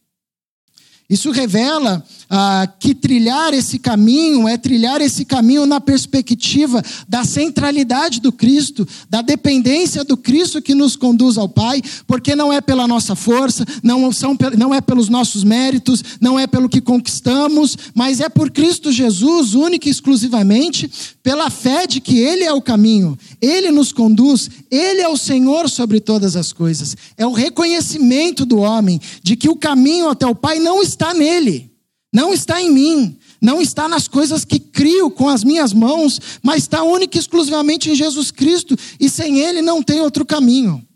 Isso 1.09 1.31
revela 1.31 2.03
ah, 2.31 2.67
que 2.81 2.95
trilhar 2.95 3.53
esse 3.53 3.79
caminho 3.79 4.49
é 4.49 4.57
trilhar 4.57 5.03
esse 5.03 5.23
caminho 5.23 5.67
na 5.67 5.79
perspectiva 5.79 6.83
da 7.07 7.25
centralidade 7.25 8.23
do 8.23 8.33
Cristo, 8.33 8.89
da 9.11 9.21
dependência 9.21 10.03
do 10.03 10.17
Cristo 10.17 10.63
que 10.63 10.75
nos 10.75 10.97
conduz 10.97 11.37
ao 11.37 11.47
Pai, 11.47 11.83
porque 12.07 12.35
não 12.35 12.51
é 12.51 12.63
pela 12.63 12.89
nossa 12.89 13.15
força, 13.15 13.67
não, 13.83 14.11
são, 14.11 14.35
não 14.57 14.75
é 14.75 14.81
pelos 14.81 15.11
nossos 15.11 15.45
méritos, 15.45 16.03
não 16.19 16.39
é 16.39 16.47
pelo 16.47 16.71
que 16.71 16.81
conquistamos, 16.81 17.77
mas 17.95 18.21
é 18.21 18.31
por 18.31 18.51
Cristo 18.51 18.91
Jesus, 18.91 19.55
único 19.55 19.87
e 19.87 19.91
exclusivamente, 19.91 20.91
pela 21.23 21.51
fé 21.51 21.87
de 21.87 22.01
que 22.01 22.19
Ele 22.19 22.45
é 22.45 22.53
o 22.53 22.63
caminho, 22.63 23.19
Ele 23.43 23.71
nos 23.71 23.93
conduz, 23.93 24.49
Ele 24.71 25.03
é 25.03 25.09
o 25.09 25.19
Senhor 25.19 25.69
sobre 25.69 26.01
todas 26.01 26.35
as 26.35 26.53
coisas. 26.53 26.97
É 27.19 27.27
o 27.27 27.33
reconhecimento 27.33 28.47
do 28.47 28.59
homem 28.59 28.99
de 29.23 29.37
que 29.37 29.51
o 29.51 29.57
caminho 29.57 30.09
até 30.09 30.27
o 30.27 30.35
Pai 30.35 30.59
não 30.59 30.83
está 30.83 30.94
nele, 31.15 31.75
não 32.13 32.33
está 32.33 32.63
em 32.63 32.71
mim, 32.71 33.19
não 33.43 33.61
está 33.61 33.89
nas 33.89 34.07
coisas 34.07 34.45
que 34.45 34.61
crio 34.61 35.11
com 35.11 35.29
as 35.29 35.43
minhas 35.43 35.73
mãos, 35.73 36.21
mas 36.43 36.63
está 36.63 36.83
única 36.83 37.19
e 37.19 37.21
exclusivamente 37.21 37.91
em 37.91 37.95
Jesus 37.95 38.31
Cristo, 38.31 38.77
e 39.01 39.11
sem 39.11 39.41
Ele 39.41 39.61
não 39.61 39.83
tem 39.83 40.01
outro 40.01 40.25
caminho. 40.25 40.87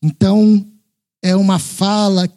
Então, 0.00 0.64
é 1.20 1.34
uma 1.34 1.58
fala 1.58 2.32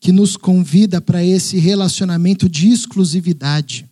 que 0.00 0.10
nos 0.10 0.36
convida 0.36 1.00
para 1.00 1.24
esse 1.24 1.58
relacionamento 1.58 2.48
de 2.48 2.68
exclusividade, 2.68 3.88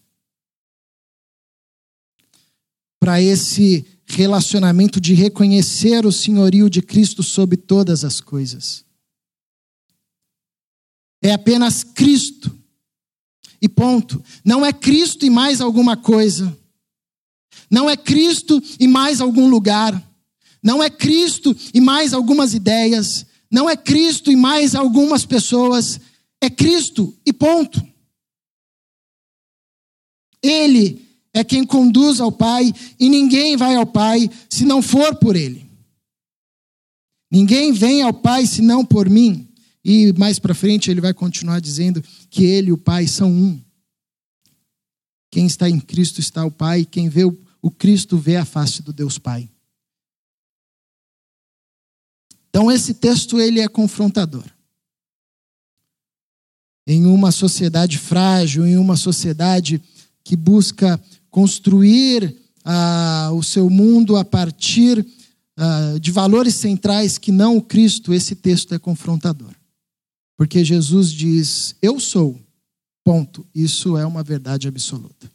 para 2.99 3.21
esse 3.21 3.87
relacionamento 4.07 5.01
de 5.01 5.15
reconhecer 5.15 6.05
o 6.05 6.13
senhorio 6.13 6.69
de 6.69 6.83
Cristo 6.83 7.23
sobre 7.23 7.57
todas 7.57 8.05
as 8.05 8.21
coisas. 8.21 8.85
É 11.23 11.33
apenas 11.33 11.83
Cristo. 11.83 12.57
E 13.61 13.69
ponto. 13.69 14.23
Não 14.45 14.65
é 14.65 14.73
Cristo 14.73 15.25
e 15.25 15.31
mais 15.31 15.61
alguma 15.61 15.97
coisa. 15.97 16.57
Não 17.71 17.89
é 17.89 17.97
Cristo 17.97 18.63
e 18.79 18.87
mais 18.87 19.21
algum 19.21 19.49
lugar. 19.49 20.03
Não 20.63 20.83
é 20.83 20.91
Cristo 20.91 21.57
e 21.73 21.81
mais 21.81 22.13
algumas 22.13 22.55
ideias. 22.55 23.27
Não 23.55 23.71
é 23.71 23.77
Cristo 23.77 24.33
e 24.33 24.37
mais 24.37 24.75
algumas 24.75 25.25
pessoas, 25.25 26.01
é 26.41 26.51
Cristo 26.51 27.17
e 27.25 27.33
ponto. 27.33 27.81
Ele 30.43 31.04
é 31.35 31.43
quem 31.43 31.67
conduz 31.67 32.21
ao 32.21 32.31
Pai, 32.31 32.73
e 32.99 33.09
ninguém 33.11 33.57
vai 33.57 33.75
ao 33.75 33.85
Pai 33.85 34.31
se 34.49 34.65
não 34.65 34.81
for 34.81 35.17
por 35.17 35.35
Ele. 35.35 35.65
Ninguém 37.31 37.73
vem 37.73 38.01
ao 38.01 38.15
Pai 38.15 38.47
senão 38.47 38.87
por 38.87 39.11
mim. 39.11 39.49
E 39.85 40.13
mais 40.13 40.39
para 40.39 40.55
frente 40.55 40.89
ele 40.89 41.01
vai 41.01 41.13
continuar 41.13 41.61
dizendo 41.61 42.03
que 42.31 42.45
ele 42.45 42.69
e 42.69 42.73
o 42.73 42.79
Pai 42.79 43.09
são 43.09 43.31
um. 43.31 43.61
Quem 45.33 45.45
está 45.47 45.69
em 45.69 45.81
Cristo 45.81 46.21
está 46.21 46.45
o 46.45 46.51
Pai, 46.51 46.85
quem 46.85 47.09
vê 47.09 47.25
o 47.25 47.71
Cristo 47.71 48.17
vê 48.17 48.37
a 48.37 48.45
face 48.45 48.83
do 48.83 48.93
Deus 48.93 49.19
Pai. 49.19 49.51
Então 52.49 52.71
esse 52.71 52.95
texto 52.95 53.41
ele 53.41 53.61
é 53.61 53.67
confrontador. 53.67 54.45
Em 56.87 57.05
uma 57.05 57.33
sociedade 57.33 57.99
frágil, 57.99 58.65
em 58.65 58.79
uma 58.79 58.97
sociedade 58.97 59.83
que 60.23 60.37
busca 60.37 61.03
construir 61.35 62.33
ah, 62.65 63.33
o 63.35 63.43
seu 63.43 63.69
mundo 63.69 64.15
a 64.17 64.25
partir 64.25 65.05
ah, 65.57 65.97
de 66.01 66.13
valores 66.13 66.55
centrais 66.55 67.19
que 67.19 67.33
não 67.33 67.57
o 67.57 67.61
Cristo, 67.61 68.15
esse 68.15 68.37
texto 68.37 68.73
é 68.73 68.79
confrontador. 68.79 69.51
Porque 70.39 70.65
Jesus 70.65 71.11
diz: 71.11 71.75
Eu 71.83 71.99
sou, 71.99 72.39
ponto. 73.03 73.45
Isso 73.53 73.97
é 73.97 74.07
uma 74.07 74.23
verdade 74.23 74.69
absoluta. 74.69 75.29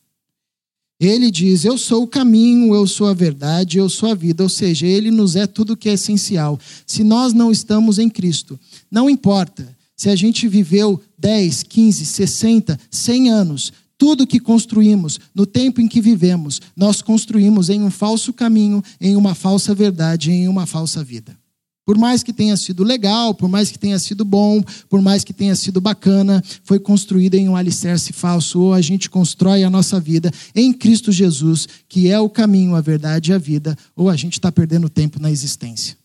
Ele 1.01 1.29
diz: 1.29 1.65
Eu 1.65 1.77
sou 1.77 2.03
o 2.03 2.07
caminho, 2.07 2.73
eu 2.73 2.87
sou 2.87 3.07
a 3.07 3.13
verdade, 3.13 3.77
eu 3.77 3.89
sou 3.89 4.09
a 4.09 4.15
vida. 4.15 4.41
Ou 4.41 4.49
seja, 4.49 4.87
ele 4.87 5.11
nos 5.11 5.35
é 5.35 5.45
tudo 5.45 5.75
que 5.75 5.89
é 5.89 5.93
essencial. 5.93 6.57
Se 6.87 7.03
nós 7.03 7.33
não 7.33 7.51
estamos 7.51 7.99
em 7.99 8.09
Cristo, 8.09 8.57
não 8.89 9.09
importa 9.09 9.67
se 9.97 10.09
a 10.09 10.15
gente 10.15 10.47
viveu 10.47 11.01
10, 11.17 11.63
15, 11.63 12.05
60, 12.05 12.79
100 12.89 13.29
anos, 13.31 13.73
tudo 13.99 14.25
que 14.25 14.39
construímos 14.39 15.19
no 15.35 15.45
tempo 15.45 15.81
em 15.81 15.87
que 15.87 15.99
vivemos, 15.99 16.61
nós 16.75 17.01
construímos 17.01 17.69
em 17.69 17.83
um 17.83 17.91
falso 17.91 18.31
caminho, 18.31 18.81
em 18.99 19.17
uma 19.17 19.35
falsa 19.35 19.75
verdade, 19.75 20.31
em 20.31 20.47
uma 20.47 20.65
falsa 20.65 21.03
vida. 21.03 21.37
Por 21.85 21.97
mais 21.97 22.23
que 22.23 22.31
tenha 22.31 22.55
sido 22.55 22.83
legal, 22.83 23.33
por 23.33 23.49
mais 23.49 23.71
que 23.71 23.77
tenha 23.77 23.99
sido 23.99 24.23
bom, 24.23 24.63
por 24.87 25.01
mais 25.01 25.23
que 25.23 25.33
tenha 25.33 25.55
sido 25.55 25.81
bacana, 25.81 26.41
foi 26.63 26.79
construída 26.79 27.35
em 27.35 27.49
um 27.49 27.55
alicerce 27.55 28.13
falso. 28.13 28.61
Ou 28.61 28.73
a 28.73 28.79
gente 28.79 29.09
constrói 29.09 29.63
a 29.63 29.69
nossa 29.69 29.99
vida 29.99 30.31
em 30.55 30.71
Cristo 30.71 31.11
Jesus, 31.11 31.67
que 31.89 32.09
é 32.09 32.19
o 32.19 32.29
caminho, 32.29 32.75
a 32.75 32.81
verdade 32.81 33.31
e 33.31 33.33
a 33.33 33.37
vida, 33.37 33.75
ou 33.95 34.09
a 34.09 34.15
gente 34.15 34.33
está 34.33 34.51
perdendo 34.51 34.87
tempo 34.87 35.19
na 35.19 35.29
existência. 35.29 35.97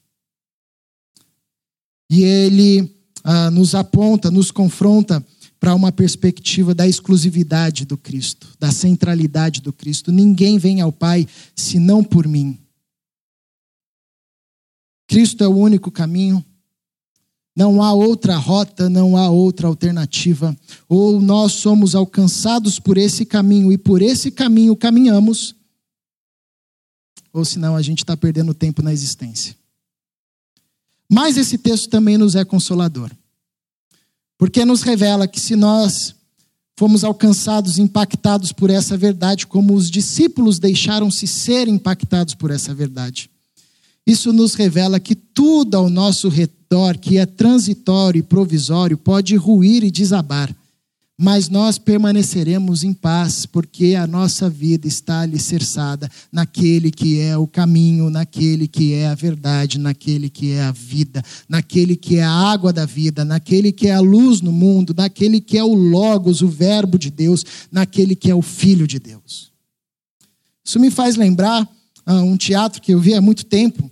E 2.10 2.22
ele 2.22 2.90
ah, 3.22 3.50
nos 3.50 3.74
aponta, 3.74 4.30
nos 4.30 4.50
confronta 4.50 5.24
para 5.64 5.74
uma 5.74 5.90
perspectiva 5.90 6.74
da 6.74 6.86
exclusividade 6.86 7.86
do 7.86 7.96
Cristo, 7.96 8.54
da 8.60 8.70
centralidade 8.70 9.62
do 9.62 9.72
Cristo. 9.72 10.12
Ninguém 10.12 10.58
vem 10.58 10.82
ao 10.82 10.92
Pai 10.92 11.26
senão 11.56 12.04
por 12.04 12.28
mim. 12.28 12.58
Cristo 15.08 15.42
é 15.42 15.48
o 15.48 15.56
único 15.56 15.90
caminho. 15.90 16.44
Não 17.56 17.82
há 17.82 17.94
outra 17.94 18.36
rota, 18.36 18.90
não 18.90 19.16
há 19.16 19.30
outra 19.30 19.66
alternativa. 19.66 20.54
Ou 20.86 21.18
nós 21.18 21.52
somos 21.52 21.94
alcançados 21.94 22.78
por 22.78 22.98
esse 22.98 23.24
caminho 23.24 23.72
e 23.72 23.78
por 23.78 24.02
esse 24.02 24.30
caminho 24.30 24.76
caminhamos, 24.76 25.56
ou 27.32 27.42
senão 27.42 27.74
a 27.74 27.80
gente 27.80 28.00
está 28.00 28.14
perdendo 28.14 28.52
tempo 28.52 28.82
na 28.82 28.92
existência. 28.92 29.56
Mas 31.10 31.38
esse 31.38 31.56
texto 31.56 31.88
também 31.88 32.18
nos 32.18 32.34
é 32.34 32.44
consolador, 32.44 33.10
porque 34.38 34.64
nos 34.64 34.82
revela 34.82 35.28
que 35.28 35.40
se 35.40 35.54
nós 35.56 36.14
fomos 36.76 37.04
alcançados, 37.04 37.78
impactados 37.78 38.52
por 38.52 38.68
essa 38.68 38.96
verdade, 38.96 39.46
como 39.46 39.74
os 39.74 39.90
discípulos 39.90 40.58
deixaram-se 40.58 41.26
ser 41.26 41.68
impactados 41.68 42.34
por 42.34 42.50
essa 42.50 42.74
verdade, 42.74 43.30
isso 44.06 44.32
nos 44.32 44.54
revela 44.54 45.00
que 45.00 45.14
tudo 45.14 45.76
ao 45.76 45.88
nosso 45.88 46.28
redor, 46.28 46.98
que 46.98 47.16
é 47.16 47.24
transitório 47.24 48.18
e 48.18 48.22
provisório, 48.22 48.98
pode 48.98 49.34
ruir 49.36 49.82
e 49.82 49.90
desabar, 49.90 50.54
mas 51.16 51.48
nós 51.48 51.78
permaneceremos 51.78 52.82
em 52.82 52.92
paz, 52.92 53.46
porque 53.46 53.94
a 53.94 54.04
nossa 54.04 54.50
vida 54.50 54.88
está 54.88 55.20
alicerçada 55.20 56.10
naquele 56.32 56.90
que 56.90 57.20
é 57.20 57.38
o 57.38 57.46
caminho, 57.46 58.10
naquele 58.10 58.66
que 58.66 58.94
é 58.94 59.06
a 59.06 59.14
verdade, 59.14 59.78
naquele 59.78 60.28
que 60.28 60.50
é 60.50 60.62
a 60.62 60.72
vida, 60.72 61.22
naquele 61.48 61.94
que 61.94 62.16
é 62.16 62.24
a 62.24 62.30
água 62.30 62.72
da 62.72 62.84
vida, 62.84 63.24
naquele 63.24 63.70
que 63.70 63.86
é 63.86 63.94
a 63.94 64.00
luz 64.00 64.40
no 64.40 64.50
mundo, 64.50 64.92
naquele 64.96 65.40
que 65.40 65.56
é 65.56 65.62
o 65.62 65.72
Logos, 65.72 66.42
o 66.42 66.48
Verbo 66.48 66.98
de 66.98 67.10
Deus, 67.10 67.44
naquele 67.70 68.16
que 68.16 68.28
é 68.28 68.34
o 68.34 68.42
Filho 68.42 68.86
de 68.86 68.98
Deus. 68.98 69.52
Isso 70.64 70.80
me 70.80 70.90
faz 70.90 71.14
lembrar 71.14 71.68
ah, 72.04 72.22
um 72.22 72.36
teatro 72.36 72.82
que 72.82 72.92
eu 72.92 72.98
vi 72.98 73.14
há 73.14 73.20
muito 73.20 73.44
tempo, 73.44 73.88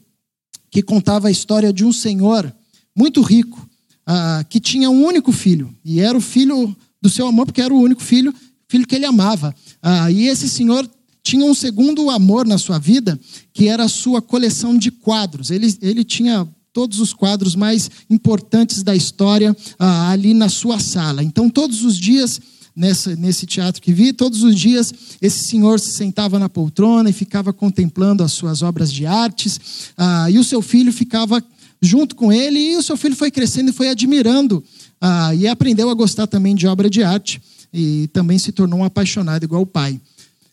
que 0.70 0.82
contava 0.82 1.28
a 1.28 1.30
história 1.30 1.72
de 1.72 1.84
um 1.84 1.92
senhor 1.92 2.52
muito 2.96 3.22
rico, 3.22 3.64
ah, 4.04 4.44
que 4.48 4.58
tinha 4.58 4.90
um 4.90 5.04
único 5.04 5.30
filho, 5.30 5.72
e 5.84 6.00
era 6.00 6.18
o 6.18 6.20
filho 6.20 6.76
do 7.02 7.10
seu 7.10 7.26
amor, 7.26 7.46
porque 7.46 7.60
era 7.60 7.74
o 7.74 7.80
único 7.80 8.02
filho, 8.02 8.32
filho 8.68 8.86
que 8.86 8.94
ele 8.94 9.04
amava. 9.04 9.54
Ah, 9.82 10.10
e 10.10 10.28
esse 10.28 10.48
senhor 10.48 10.88
tinha 11.22 11.44
um 11.44 11.54
segundo 11.54 12.08
amor 12.08 12.46
na 12.46 12.56
sua 12.56 12.78
vida, 12.78 13.18
que 13.52 13.68
era 13.68 13.84
a 13.84 13.88
sua 13.88 14.22
coleção 14.22 14.78
de 14.78 14.90
quadros. 14.90 15.50
Ele, 15.50 15.76
ele 15.82 16.04
tinha 16.04 16.48
todos 16.72 17.00
os 17.00 17.12
quadros 17.12 17.54
mais 17.54 17.90
importantes 18.08 18.82
da 18.82 18.96
história 18.96 19.54
ah, 19.78 20.10
ali 20.10 20.32
na 20.32 20.48
sua 20.48 20.78
sala. 20.78 21.22
Então, 21.22 21.50
todos 21.50 21.84
os 21.84 21.98
dias 21.98 22.40
nessa, 22.74 23.14
nesse 23.14 23.46
teatro 23.46 23.82
que 23.82 23.92
vi, 23.92 24.12
todos 24.12 24.42
os 24.42 24.54
dias 24.54 24.92
esse 25.20 25.46
senhor 25.46 25.78
se 25.78 25.92
sentava 25.92 26.38
na 26.38 26.48
poltrona 26.48 27.10
e 27.10 27.12
ficava 27.12 27.52
contemplando 27.52 28.22
as 28.22 28.32
suas 28.32 28.62
obras 28.62 28.92
de 28.92 29.04
artes, 29.04 29.92
ah, 29.96 30.30
e 30.30 30.38
o 30.38 30.44
seu 30.44 30.62
filho 30.62 30.92
ficava 30.92 31.42
junto 31.80 32.14
com 32.14 32.32
ele, 32.32 32.58
e 32.58 32.76
o 32.76 32.82
seu 32.82 32.96
filho 32.96 33.16
foi 33.16 33.30
crescendo 33.30 33.70
e 33.70 33.72
foi 33.72 33.88
admirando, 33.88 34.62
ah, 35.04 35.34
e 35.34 35.48
aprendeu 35.48 35.90
a 35.90 35.94
gostar 35.94 36.28
também 36.28 36.54
de 36.54 36.64
obra 36.68 36.88
de 36.88 37.02
arte, 37.02 37.42
e 37.74 38.06
também 38.12 38.38
se 38.38 38.52
tornou 38.52 38.78
um 38.78 38.84
apaixonado 38.84 39.42
igual 39.42 39.62
o 39.62 39.66
pai. 39.66 40.00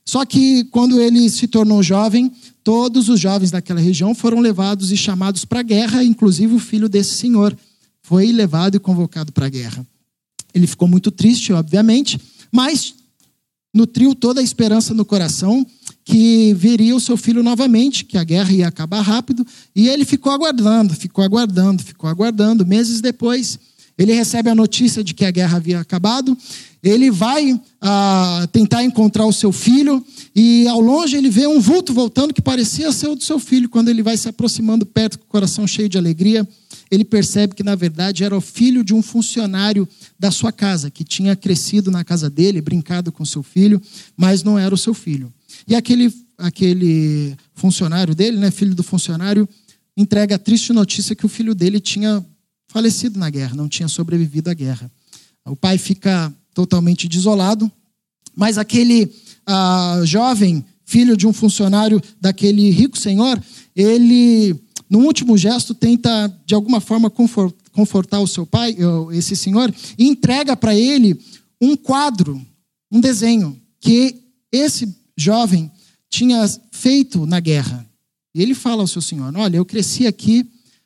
Só 0.03 0.25
que 0.25 0.63
quando 0.71 0.99
ele 0.99 1.29
se 1.29 1.47
tornou 1.47 1.83
jovem, 1.83 2.31
todos 2.63 3.09
os 3.09 3.19
jovens 3.19 3.51
daquela 3.51 3.79
região 3.79 4.15
foram 4.15 4.39
levados 4.39 4.91
e 4.91 4.97
chamados 4.97 5.45
para 5.45 5.59
a 5.59 5.63
guerra, 5.63 6.03
inclusive 6.03 6.55
o 6.55 6.59
filho 6.59 6.89
desse 6.89 7.13
senhor 7.13 7.55
foi 8.01 8.31
levado 8.31 8.75
e 8.75 8.79
convocado 8.79 9.31
para 9.31 9.45
a 9.45 9.49
guerra. 9.49 9.85
Ele 10.51 10.65
ficou 10.65 10.88
muito 10.88 11.12
triste, 11.12 11.53
obviamente, 11.53 12.19
mas 12.51 12.95
nutriu 13.71 14.15
toda 14.15 14.41
a 14.41 14.43
esperança 14.43 14.95
no 14.95 15.05
coração 15.05 15.63
que 16.03 16.55
veria 16.55 16.95
o 16.95 16.99
seu 16.99 17.15
filho 17.15 17.43
novamente, 17.43 18.03
que 18.03 18.17
a 18.17 18.23
guerra 18.23 18.51
ia 18.51 18.67
acabar 18.67 19.01
rápido, 19.01 19.45
e 19.75 19.88
ele 19.88 20.05
ficou 20.05 20.31
aguardando, 20.31 20.95
ficou 20.95 21.23
aguardando, 21.23 21.83
ficou 21.83 22.09
aguardando. 22.09 22.65
Meses 22.65 22.99
depois, 22.99 23.59
ele 23.99 24.13
recebe 24.13 24.49
a 24.49 24.55
notícia 24.55 25.03
de 25.03 25.13
que 25.13 25.25
a 25.25 25.31
guerra 25.31 25.57
havia 25.57 25.81
acabado, 25.81 26.35
ele 26.81 27.12
vai 27.12 27.59
ah, 27.81 28.47
tentar 28.49 28.81
encontrar 28.81 29.25
o 29.25 29.33
seu 29.33 29.51
filho, 29.51 30.01
e 30.33 30.65
ao 30.69 30.79
longe 30.79 31.17
ele 31.17 31.29
vê 31.29 31.45
um 31.45 31.59
vulto 31.59 31.93
voltando 31.93 32.33
que 32.33 32.41
parecia 32.41 32.93
ser 32.93 33.09
o 33.09 33.15
do 33.15 33.23
seu 33.25 33.38
filho. 33.38 33.67
Quando 33.67 33.89
ele 33.89 34.01
vai 34.01 34.15
se 34.15 34.29
aproximando 34.29 34.85
perto, 34.85 35.19
com 35.19 35.25
o 35.25 35.27
coração 35.27 35.67
cheio 35.67 35.89
de 35.89 35.97
alegria, 35.97 36.47
ele 36.89 37.03
percebe 37.03 37.53
que, 37.53 37.62
na 37.62 37.75
verdade, 37.75 38.23
era 38.23 38.35
o 38.35 38.39
filho 38.39 38.85
de 38.85 38.93
um 38.93 39.01
funcionário 39.01 39.85
da 40.17 40.31
sua 40.31 40.53
casa, 40.53 40.89
que 40.89 41.03
tinha 41.03 41.35
crescido 41.35 41.91
na 41.91 42.05
casa 42.05 42.29
dele, 42.29 42.62
brincado 42.62 43.12
com 43.12 43.25
seu 43.25 43.43
filho, 43.43 43.81
mas 44.15 44.43
não 44.43 44.57
era 44.57 44.73
o 44.73 44.77
seu 44.77 44.93
filho. 44.93 45.31
E 45.67 45.75
aquele, 45.75 46.13
aquele 46.38 47.35
funcionário 47.53 48.15
dele, 48.15 48.38
né, 48.38 48.49
filho 48.49 48.73
do 48.73 48.81
funcionário, 48.81 49.47
entrega 49.97 50.35
a 50.35 50.39
triste 50.39 50.71
notícia 50.71 51.13
que 51.13 51.25
o 51.25 51.29
filho 51.29 51.53
dele 51.53 51.81
tinha 51.81 52.25
falecido 52.69 53.19
na 53.19 53.29
guerra, 53.29 53.55
não 53.55 53.67
tinha 53.67 53.88
sobrevivido 53.88 54.49
à 54.49 54.53
guerra. 54.53 54.89
O 55.45 55.55
pai 55.55 55.77
fica 55.77 56.34
totalmente 56.53 57.08
desolado, 57.08 57.69
mas 58.36 58.58
aquele 58.58 59.12
ah, 59.45 60.01
jovem, 60.05 60.63
filho 60.86 61.17
de 61.17 61.27
um 61.27 61.34
funcionário 61.34 62.01
daquele 62.21 62.69
rico 62.69 62.97
senhor, 62.97 63.41
ele 63.75 64.55
no 64.89 64.99
último 64.99 65.38
gesto, 65.38 65.75
tenta, 65.75 66.27
de 66.45 66.55
alguma 66.55 66.82
forma, 66.82 67.12
confortar 67.71 68.19
o 68.19 68.27
seu 68.27 68.45
pai, 68.45 68.75
esse 69.12 69.36
senhor, 69.36 69.71
e 69.97 70.08
entrega 70.08 70.58
para 70.58 70.73
ele 70.73 71.19
um 71.62 71.75
quadro, 71.75 72.41
um 72.91 72.99
desenho, 72.99 73.60
que 73.79 74.15
esse 74.51 74.91
jovem 75.15 75.71
tinha 76.10 76.43
feito 76.71 77.27
na 77.27 77.39
guerra. 77.39 77.86
E 78.34 78.41
ele 78.41 78.55
fala 78.55 78.82
ao 78.82 78.88
seu 78.88 79.01
senhor: 79.01 79.32
Olha, 79.36 79.58
eu 79.58 79.65
cresci 79.65 80.08
aqui, 80.08 80.43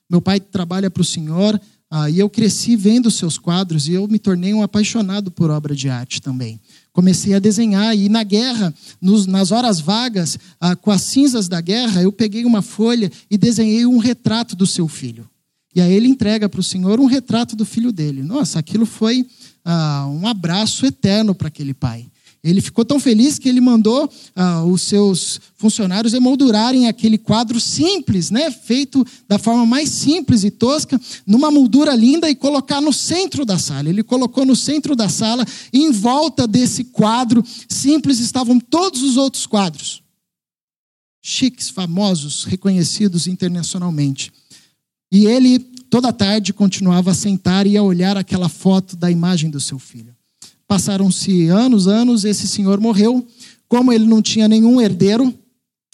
meu 0.10 0.22
pai 0.22 0.40
trabalha 0.40 0.92
para 0.92 1.02
o 1.02 1.06
senhor, 1.06 1.60
ah, 1.96 2.10
e 2.10 2.18
eu 2.18 2.30
cresci 2.30 2.76
vendo 2.76 3.12
seus 3.12 3.38
quadros, 3.38 3.88
e 3.88 3.94
eu 3.94 4.08
me 4.08 4.18
tornei 4.18 4.54
um 4.54 4.64
apaixonado 4.64 5.30
por 5.30 5.52
obra 5.52 5.76
de 5.76 5.90
arte 5.90 6.22
também 6.22 6.60
comecei 6.94 7.34
a 7.34 7.40
desenhar. 7.40 7.98
E 7.98 8.08
na 8.08 8.24
guerra, 8.24 8.74
nos, 9.02 9.26
nas 9.26 9.52
horas 9.52 9.80
vagas, 9.80 10.38
ah, 10.62 10.76
com 10.76 10.92
as 10.92 11.02
cinzas 11.02 11.48
da 11.48 11.60
guerra, 11.60 12.02
eu 12.02 12.12
peguei 12.12 12.46
uma 12.46 12.62
folha 12.62 13.12
e 13.30 13.38
desenhei 13.38 13.86
um 13.86 13.98
retrato 13.98 14.56
do 14.56 14.68
seu 14.68 14.88
filho. 14.88 15.28
E 15.76 15.82
aí 15.82 15.92
ele 15.92 16.08
entrega 16.08 16.48
para 16.48 16.60
o 16.60 16.64
Senhor 16.64 17.00
um 17.00 17.08
retrato 17.08 17.56
do 17.56 17.66
filho 17.66 17.92
dele. 17.92 18.22
Nossa, 18.22 18.60
aquilo 18.60 18.86
foi 18.86 19.26
ah, 19.66 20.08
um 20.08 20.28
abraço 20.28 20.86
eterno 20.86 21.34
para 21.34 21.48
aquele 21.48 21.74
pai. 21.74 22.06
Ele 22.44 22.60
ficou 22.60 22.84
tão 22.84 23.00
feliz 23.00 23.40
que 23.40 23.48
ele 23.48 23.62
mandou 23.62 24.12
ah, 24.36 24.66
os 24.66 24.82
seus 24.82 25.40
funcionários 25.56 26.14
emoldurarem 26.14 26.90
aquele 26.90 27.18
quadro 27.18 27.58
simples, 27.58 28.30
né, 28.30 28.52
feito 28.52 29.06
da 29.30 29.40
forma 29.40 29.66
mais 29.66 29.88
simples 29.88 30.44
e 30.44 30.52
tosca, 30.52 31.00
numa 31.26 31.50
moldura 31.50 31.96
linda 31.96 32.30
e 32.30 32.36
colocar 32.36 32.82
no 32.82 32.92
centro 32.92 33.46
da 33.46 33.58
sala. 33.58 33.88
Ele 33.88 34.04
colocou 34.04 34.46
no 34.46 34.58
centro 34.58 34.94
da 34.94 35.08
sala, 35.08 35.46
e 35.72 35.80
em 35.80 35.92
volta 35.92 36.46
desse 36.46 36.84
quadro 36.84 37.42
simples 37.70 38.20
estavam 38.20 38.60
todos 38.60 39.02
os 39.04 39.16
outros 39.16 39.46
quadros. 39.46 40.04
Chiques, 41.22 41.70
famosos, 41.70 42.44
reconhecidos 42.44 43.26
internacionalmente. 43.26 44.34
E 45.10 45.26
ele, 45.28 45.60
toda 45.90 46.12
tarde, 46.12 46.52
continuava 46.52 47.12
a 47.12 47.16
sentar 47.16 47.66
e 47.66 47.78
a 47.78 47.84
olhar 47.84 48.18
aquela 48.18 48.50
foto 48.50 48.98
da 48.98 49.10
imagem 49.10 49.50
do 49.50 49.62
seu 49.62 49.80
filho. 49.80 50.13
Passaram-se 50.68 51.48
anos, 51.48 51.88
anos, 51.88 52.24
esse 52.24 52.48
senhor 52.48 52.80
morreu. 52.80 53.26
Como 53.68 53.92
ele 53.92 54.06
não 54.06 54.22
tinha 54.22 54.48
nenhum 54.48 54.80
herdeiro, 54.80 55.34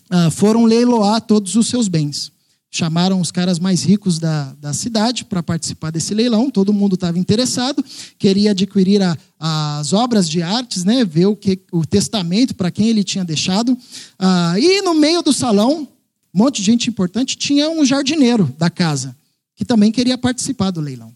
ah, 0.10 0.30
foram 0.32 0.66
leiloar 0.66 1.22
todos 1.22 1.56
os 1.56 1.68
seus 1.68 1.88
bens. 1.88 2.32
Chamaram 2.72 3.20
os 3.20 3.32
caras 3.32 3.58
mais 3.58 3.84
ricos 3.84 4.20
da, 4.20 4.54
da 4.62 4.74
cidade 4.74 5.26
para 5.26 5.42
participar 5.42 5.92
desse 5.92 6.14
leilão. 6.14 6.52
Todo 6.52 6.72
mundo 6.72 6.94
estava 6.94 7.18
interessado, 7.18 7.84
queria 8.18 8.52
adquirir 8.52 9.02
a, 9.02 9.18
as 9.40 9.92
obras 9.92 10.30
de 10.30 10.44
artes, 10.44 10.84
né, 10.84 11.04
ver 11.04 11.26
o, 11.26 11.36
que, 11.36 11.60
o 11.72 11.84
testamento 11.84 12.56
para 12.56 12.70
quem 12.70 12.88
ele 12.88 13.04
tinha 13.04 13.26
deixado. 13.26 13.76
Ah, 14.20 14.54
e 14.60 14.82
no 14.84 14.94
meio 14.94 15.24
do 15.24 15.34
salão, 15.34 15.88
um 16.34 16.38
monte 16.38 16.58
de 16.58 16.64
gente 16.64 16.90
importante, 16.90 17.36
tinha 17.36 17.70
um 17.70 17.84
jardineiro 17.84 18.54
da 18.58 18.70
casa, 18.70 19.16
que 19.56 19.66
também 19.66 19.92
queria 19.92 20.18
participar 20.18 20.70
do 20.70 20.80
leilão. 20.80 21.12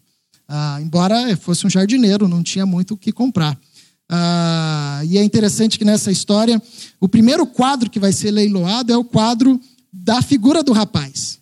Ah, 0.55 0.79
embora 0.79 1.35
fosse 1.35 1.65
um 1.65 1.69
jardineiro, 1.69 2.27
não 2.27 2.43
tinha 2.43 2.63
muito 2.63 2.93
o 2.93 2.97
que 2.97 3.11
comprar. 3.11 3.59
Ah, 4.07 5.01
e 5.03 5.17
é 5.17 5.23
interessante 5.23 5.79
que 5.79 5.83
nessa 5.83 6.11
história, 6.11 6.61
o 7.01 7.09
primeiro 7.09 7.47
quadro 7.47 7.89
que 7.89 7.99
vai 7.99 8.13
ser 8.13 8.29
leiloado 8.29 8.93
é 8.93 8.95
o 8.95 9.03
quadro 9.03 9.59
da 9.91 10.21
figura 10.21 10.61
do 10.61 10.71
rapaz. 10.71 11.39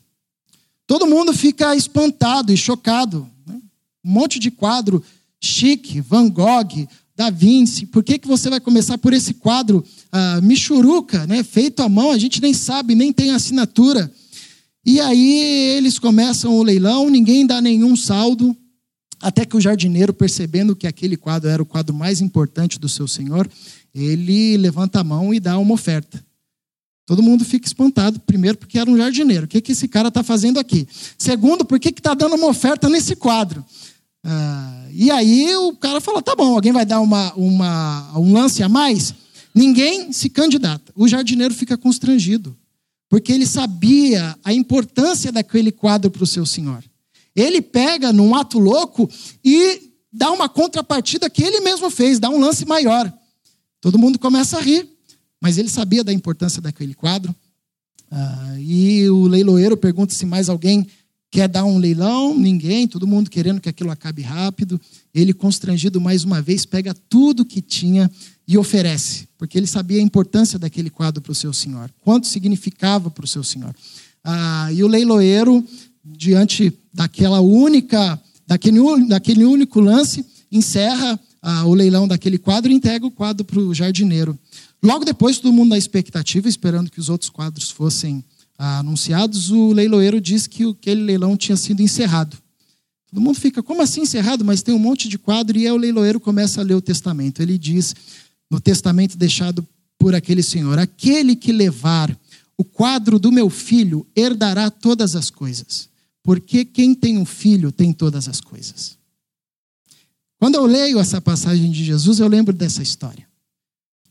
Todo 0.88 1.06
mundo 1.06 1.34
fica 1.34 1.76
espantado 1.76 2.54
e 2.54 2.58
chocado. 2.58 3.28
Né? 3.46 3.60
Um 4.02 4.12
monte 4.12 4.40
de 4.40 4.50
quadro 4.50 5.04
chique, 5.42 6.00
Van 6.00 6.30
Gogh, 6.30 6.88
Da 7.14 7.30
Vinci. 7.30 7.88
Por 7.88 8.06
que, 8.06 8.18
que 8.18 8.30
você 8.30 8.50
vai 8.50 8.62
começar 8.62 8.98
por 8.98 9.12
esse 9.12 9.34
quadro 9.34 9.84
ah, 10.10 10.40
michuruca, 10.40 11.28
né? 11.28 11.44
feito 11.44 11.82
à 11.82 11.90
mão? 11.90 12.12
A 12.12 12.18
gente 12.18 12.42
nem 12.42 12.54
sabe, 12.54 12.96
nem 12.96 13.12
tem 13.12 13.32
assinatura. 13.32 14.10
E 14.86 15.02
aí 15.02 15.76
eles 15.76 16.00
começam 16.00 16.56
o 16.56 16.64
leilão, 16.64 17.10
ninguém 17.10 17.46
dá 17.46 17.60
nenhum 17.60 17.94
saldo. 17.98 18.56
Até 19.22 19.46
que 19.46 19.56
o 19.56 19.62
jardineiro, 19.62 20.14
percebendo 20.14 20.76
que 20.76 20.88
aquele 20.88 21.16
quadro 21.16 21.50
era 21.50 21.62
o 21.62 21.66
quadro 21.66 21.94
mais 21.94 22.22
importante 22.22 22.80
do 22.80 22.90
seu 22.90 23.08
senhor, 23.08 23.50
ele 23.94 24.58
levanta 24.58 25.00
a 25.00 25.04
mão 25.04 25.34
e 25.34 25.40
dá 25.40 25.58
uma 25.58 25.74
oferta. 25.74 26.24
Todo 27.06 27.22
mundo 27.22 27.44
fica 27.44 27.68
espantado, 27.68 28.20
primeiro, 28.22 28.58
porque 28.58 28.80
era 28.80 28.90
um 28.90 28.98
jardineiro. 28.98 29.46
O 29.46 29.48
que, 29.48 29.62
que 29.62 29.74
esse 29.74 29.88
cara 29.88 30.08
está 30.08 30.24
fazendo 30.24 30.60
aqui? 30.60 30.88
Segundo, 31.18 31.66
por 31.66 31.80
que 31.80 31.90
está 31.90 32.14
dando 32.14 32.36
uma 32.36 32.48
oferta 32.48 32.88
nesse 32.88 33.16
quadro? 33.16 33.66
Ah, 34.24 34.86
e 34.92 35.12
aí 35.12 35.54
o 35.56 35.76
cara 35.76 36.00
fala: 36.00 36.22
tá 36.22 36.36
bom, 36.36 36.56
alguém 36.56 36.72
vai 36.72 36.86
dar 36.86 37.02
uma, 37.02 37.34
uma, 37.34 38.18
um 38.18 38.34
lance 38.34 38.64
a 38.64 38.70
mais? 38.70 39.14
Ninguém 39.54 40.14
se 40.14 40.30
candidata. 40.30 40.92
O 40.96 41.08
jardineiro 41.08 41.54
fica 41.54 41.78
constrangido, 41.78 42.56
porque 43.10 43.32
ele 43.32 43.46
sabia 43.46 44.38
a 44.44 44.54
importância 44.54 45.32
daquele 45.32 45.72
quadro 45.72 46.10
para 46.10 46.24
o 46.24 46.28
seu 46.28 46.46
senhor. 46.46 46.84
Ele 47.36 47.62
pega 47.62 48.12
num 48.12 48.36
ato 48.36 48.60
louco 48.60 49.10
e 49.44 49.92
dá 50.12 50.32
uma 50.32 50.50
contrapartida 50.50 51.30
que 51.30 51.44
ele 51.44 51.62
mesmo 51.62 51.90
fez, 51.90 52.20
dá 52.20 52.30
um 52.30 52.40
lance 52.40 52.66
maior. 52.66 53.12
Todo 53.80 53.98
mundo 53.98 54.20
começa 54.20 54.58
a 54.58 54.62
rir, 54.62 54.88
mas 55.40 55.58
ele 55.58 55.70
sabia 55.70 56.04
da 56.04 56.12
importância 56.14 56.62
daquele 56.62 56.94
quadro. 56.94 57.34
Ah, 58.12 58.56
e 58.60 59.10
o 59.10 59.26
leiloeiro 59.26 59.78
pergunta 59.78 60.14
se 60.14 60.26
mais 60.26 60.50
alguém 60.50 60.86
quer 61.32 61.48
dar 61.48 61.64
um 61.64 61.78
leilão, 61.78 62.38
ninguém, 62.38 62.86
todo 62.86 63.08
mundo 63.08 63.30
querendo 63.30 63.62
que 63.62 63.70
aquilo 63.70 63.90
acabe 63.90 64.22
rápido. 64.22 64.80
Ele, 65.16 65.34
constrangido 65.34 66.02
mais 66.02 66.26
uma 66.26 66.42
vez, 66.42 66.66
pega 66.66 66.94
tudo 67.10 67.46
que 67.46 67.62
tinha 67.62 68.12
e 68.46 68.58
oferece, 68.58 69.30
porque 69.38 69.58
ele 69.58 69.66
sabia 69.66 70.00
a 70.00 70.04
importância 70.04 70.60
daquele 70.60 70.90
quadro 70.90 71.22
para 71.22 71.32
o 71.32 71.36
seu 71.36 71.54
senhor, 71.54 71.90
quanto 72.02 72.28
significava 72.28 73.10
para 73.10 73.24
o 73.24 73.28
seu 73.28 73.46
senhor. 73.46 73.74
Ah, 74.22 74.70
e 74.74 74.84
o 74.84 74.88
leiloeiro 74.88 75.66
diante 76.04 76.74
daquela 76.94 77.42
única, 77.42 78.20
daquele, 78.48 78.80
daquele 79.08 79.46
único 79.46 79.80
lance, 79.80 80.26
encerra 80.52 81.20
ah, 81.42 81.66
o 81.66 81.74
leilão 81.74 82.08
daquele 82.08 82.38
quadro 82.38 82.72
e 82.72 82.76
entrega 82.76 83.06
o 83.06 83.12
quadro 83.12 83.46
para 83.46 83.60
o 83.60 83.74
jardineiro. 83.74 84.38
Logo 84.84 85.06
depois, 85.06 85.38
todo 85.38 85.54
mundo 85.54 85.70
na 85.70 85.78
expectativa, 85.78 86.50
esperando 86.50 86.90
que 86.90 87.00
os 87.00 87.10
outros 87.10 87.30
quadros 87.30 87.70
fossem 87.70 88.24
ah, 88.58 88.80
anunciados, 88.80 89.52
o 89.52 89.72
leiloeiro 89.72 90.20
diz 90.20 90.48
que 90.48 90.68
aquele 90.68 91.02
leilão 91.02 91.38
tinha 91.38 91.56
sido 91.56 91.82
encerrado. 91.82 92.38
Todo 93.10 93.22
mundo 93.22 93.40
fica, 93.40 93.62
como 93.62 93.82
assim 93.82 94.02
encerrado? 94.02 94.44
Mas 94.44 94.62
tem 94.62 94.74
um 94.74 94.80
monte 94.80 95.08
de 95.08 95.18
quadro, 95.18 95.58
e 95.58 95.66
aí 95.66 95.72
o 95.72 95.78
leiloeiro 95.78 96.20
começa 96.20 96.62
a 96.62 96.64
ler 96.64 96.76
o 96.76 96.82
testamento. 96.82 97.42
Ele 97.42 97.58
diz, 97.58 97.94
no 98.50 98.60
testamento 98.60 99.18
deixado 99.18 99.68
por 100.00 100.16
aquele 100.16 100.42
senhor: 100.42 100.80
Aquele 100.80 101.36
que 101.36 101.52
levar 101.52 102.18
o 102.58 102.64
quadro 102.64 103.20
do 103.20 103.32
meu 103.32 103.50
filho 103.50 104.08
herdará 104.16 104.70
todas 104.70 105.16
as 105.16 105.30
coisas 105.30 105.91
porque 106.24 106.64
quem 106.64 106.94
tem 106.94 107.18
um 107.18 107.26
filho 107.26 107.72
tem 107.72 107.92
todas 107.92 108.28
as 108.28 108.40
coisas. 108.40 108.98
Quando 110.38 110.56
eu 110.56 110.66
leio 110.66 111.00
essa 111.00 111.22
passagem 111.22 111.72
de 111.72 111.84
Jesus, 111.84 112.20
eu 112.20 112.28
lembro 112.28 112.54
dessa 112.54 112.82
história. 112.82 113.28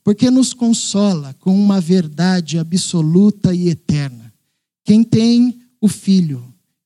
Porque 0.03 0.31
nos 0.31 0.53
consola 0.53 1.35
com 1.35 1.55
uma 1.55 1.81
verdade 1.81 2.59
absoluta 2.59 3.55
e 3.55 3.69
eterna. 3.69 4.33
Quem 4.85 5.05
tem 5.05 5.61
o 5.81 5.89
filho, 5.89 6.43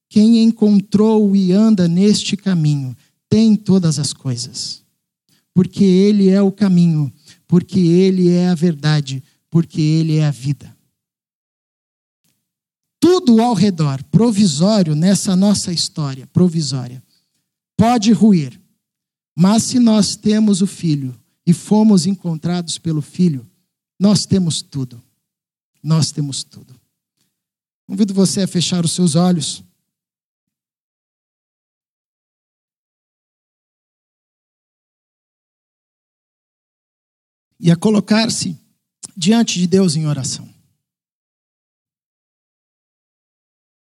quem 0.09 0.43
encontrou 0.43 1.35
e 1.35 1.53
anda 1.53 1.87
neste 1.87 2.37
caminho, 2.37 2.97
tem 3.29 3.55
todas 3.55 3.99
as 3.99 4.13
coisas. 4.13 4.83
Porque 5.55 5.85
ele 5.85 6.29
é 6.29 6.43
o 6.43 6.51
caminho, 6.51 7.13
porque 7.47 7.79
ele 7.79 8.31
é 8.31 8.49
a 8.49 8.55
verdade, 8.55 9.23
porque 9.49 9.81
ele 9.81 10.17
é 10.17 10.27
a 10.27 10.31
vida 10.31 10.74
tudo 13.21 13.41
ao 13.41 13.55
redor, 13.55 14.03
provisório 14.05 14.97
nessa 14.97 15.37
nossa 15.37 15.73
história, 15.73 16.27
provisória, 16.27 17.01
pode 17.77 18.11
ruir. 18.11 18.61
Mas 19.37 19.63
se 19.63 19.79
nós 19.79 20.17
temos 20.17 20.61
o 20.61 20.67
Filho 20.67 21.17
e 21.47 21.53
fomos 21.53 22.07
encontrados 22.07 22.77
pelo 22.77 23.01
Filho, 23.01 23.49
nós 24.01 24.27
temos 24.27 24.63
tudo. 24.63 25.01
Nós 25.81 26.11
temos 26.11 26.43
tudo. 26.43 26.75
Convido 27.87 28.13
você 28.13 28.43
a 28.43 28.49
fechar 28.49 28.85
os 28.85 28.93
seus 28.93 29.15
olhos. 29.15 29.63
E 37.61 37.71
a 37.71 37.77
colocar-se 37.77 38.59
diante 39.17 39.61
de 39.61 39.69
Deus 39.69 39.95
em 39.95 40.05
oração. 40.07 40.54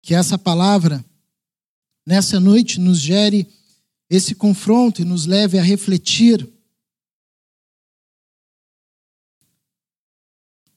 Que 0.04 0.14
essa 0.14 0.38
palavra, 0.38 1.04
nessa 2.06 2.38
noite, 2.38 2.78
nos 2.78 3.00
gere 3.00 3.48
esse 4.10 4.36
confronto 4.36 5.02
e 5.02 5.06
nos 5.06 5.26
leve 5.26 5.58
a 5.58 5.64
refletir 5.64 6.48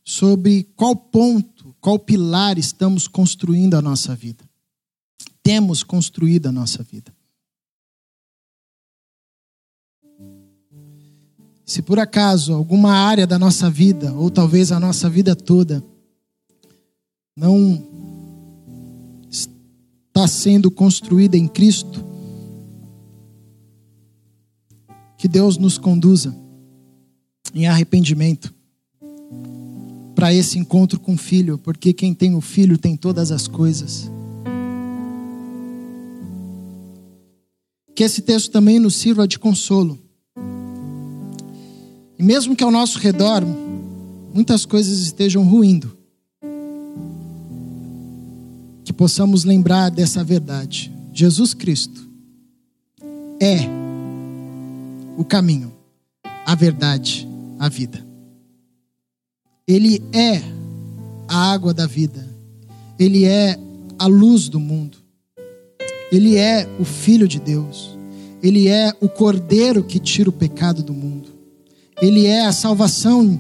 sobre 0.05 0.63
qual 0.77 0.95
ponto, 0.95 1.75
qual 1.81 1.99
pilar 1.99 2.57
estamos 2.57 3.09
construindo 3.09 3.75
a 3.75 3.83
nossa 3.83 4.15
vida. 4.15 4.49
Temos 5.43 5.83
construído 5.83 6.47
a 6.47 6.53
nossa 6.53 6.85
vida. 6.85 7.13
Se 11.65 11.83
por 11.83 11.99
acaso 11.99 12.55
alguma 12.55 12.93
área 12.93 13.27
da 13.27 13.41
nossa 13.41 13.69
vida, 13.69 14.13
ou 14.15 14.31
talvez 14.31 14.71
a 14.71 14.79
nossa 14.79 15.11
vida 15.11 15.35
toda, 15.35 15.85
não 17.37 17.96
está 20.17 20.27
sendo 20.27 20.71
construída 20.71 21.37
em 21.37 21.47
Cristo. 21.47 22.03
Que 25.19 25.29
Deus 25.29 25.59
nos 25.59 25.77
conduza 25.77 26.35
em 27.55 27.67
arrependimento 27.67 28.55
para 30.15 30.33
esse 30.33 30.59
encontro 30.59 30.99
com 30.99 31.13
o 31.13 31.19
Filho, 31.19 31.59
porque 31.59 31.93
quem 31.93 32.15
tem 32.15 32.35
o 32.35 32.41
Filho 32.41 32.79
tem 32.79 32.97
todas 32.97 33.31
as 33.31 33.47
coisas. 33.47 34.11
Que 37.95 38.03
esse 38.03 38.23
texto 38.23 38.51
também 38.51 38.79
nos 38.79 38.97
sirva 38.97 39.29
de 39.29 39.39
consolo. 39.39 39.99
E 42.19 42.23
mesmo 42.23 42.57
que 42.57 42.65
ao 42.65 42.71
nosso 42.71 42.99
redor 42.99 43.45
muitas 44.33 44.65
coisas 44.65 44.99
estejam 44.99 45.45
ruindo, 45.45 45.95
possamos 48.97 49.45
lembrar 49.45 49.91
dessa 49.91 50.25
verdade. 50.25 50.93
Jesus 51.13 51.55
Cristo 51.55 52.09
é 53.41 53.59
o 55.17 55.25
caminho, 55.25 55.73
a 56.45 56.55
verdade, 56.55 57.29
a 57.59 57.69
vida. 57.69 58.05
Ele 59.67 60.03
é 60.13 60.41
a 61.29 61.53
água 61.53 61.75
da 61.75 61.87
vida. 61.87 62.27
Ele 62.99 63.25
é 63.25 63.59
a 63.99 64.07
luz 64.07 64.49
do 64.49 64.61
mundo. 64.61 64.99
Ele 66.13 66.37
é 66.37 66.69
o 66.79 66.85
Filho 66.85 67.27
de 67.27 67.41
Deus. 67.41 67.97
Ele 68.43 68.69
é 68.69 68.93
o 69.01 69.09
Cordeiro 69.09 69.83
que 69.83 69.99
tira 69.99 70.31
o 70.31 70.33
pecado 70.33 70.83
do 70.83 70.95
mundo. 70.95 71.31
Ele 72.01 72.27
é 72.27 72.47
a 72.47 72.53
salvação 72.53 73.39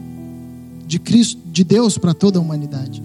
de 0.86 0.98
Cristo, 0.98 1.40
de 1.46 1.62
Deus 1.62 1.98
para 1.98 2.14
toda 2.14 2.38
a 2.38 2.42
humanidade. 2.42 3.02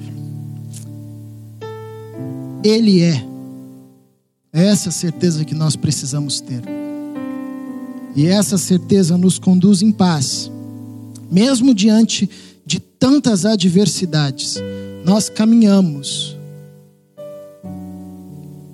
Ele 2.63 3.01
é. 3.01 3.25
É 4.53 4.65
essa 4.65 4.91
certeza 4.91 5.45
que 5.45 5.55
nós 5.55 5.75
precisamos 5.75 6.41
ter. 6.41 6.61
E 8.15 8.27
essa 8.27 8.57
certeza 8.57 9.17
nos 9.17 9.39
conduz 9.39 9.81
em 9.81 9.91
paz, 9.91 10.51
mesmo 11.31 11.73
diante 11.73 12.29
de 12.65 12.79
tantas 12.79 13.45
adversidades. 13.45 14.57
Nós 15.05 15.29
caminhamos 15.29 16.37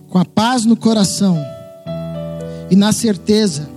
com 0.10 0.18
a 0.18 0.26
paz 0.26 0.66
no 0.66 0.76
coração 0.76 1.38
e 2.70 2.76
na 2.76 2.92
certeza 2.92 3.70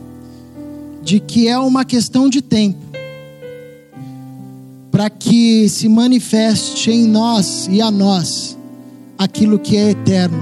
de 1.02 1.20
que 1.20 1.48
é 1.48 1.58
uma 1.58 1.84
questão 1.84 2.28
de 2.28 2.40
tempo 2.40 2.78
para 4.90 5.08
que 5.08 5.68
se 5.68 5.88
manifeste 5.88 6.90
em 6.90 7.06
nós 7.06 7.68
e 7.70 7.80
a 7.80 7.90
nós 7.90 8.58
aquilo 9.20 9.58
que 9.58 9.76
é 9.76 9.90
eterno, 9.90 10.38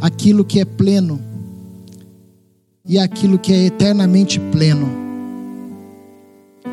aquilo 0.00 0.46
que 0.46 0.60
é 0.60 0.64
pleno 0.64 1.20
e 2.86 2.98
aquilo 2.98 3.38
que 3.38 3.52
é 3.52 3.66
eternamente 3.66 4.40
pleno. 4.40 4.88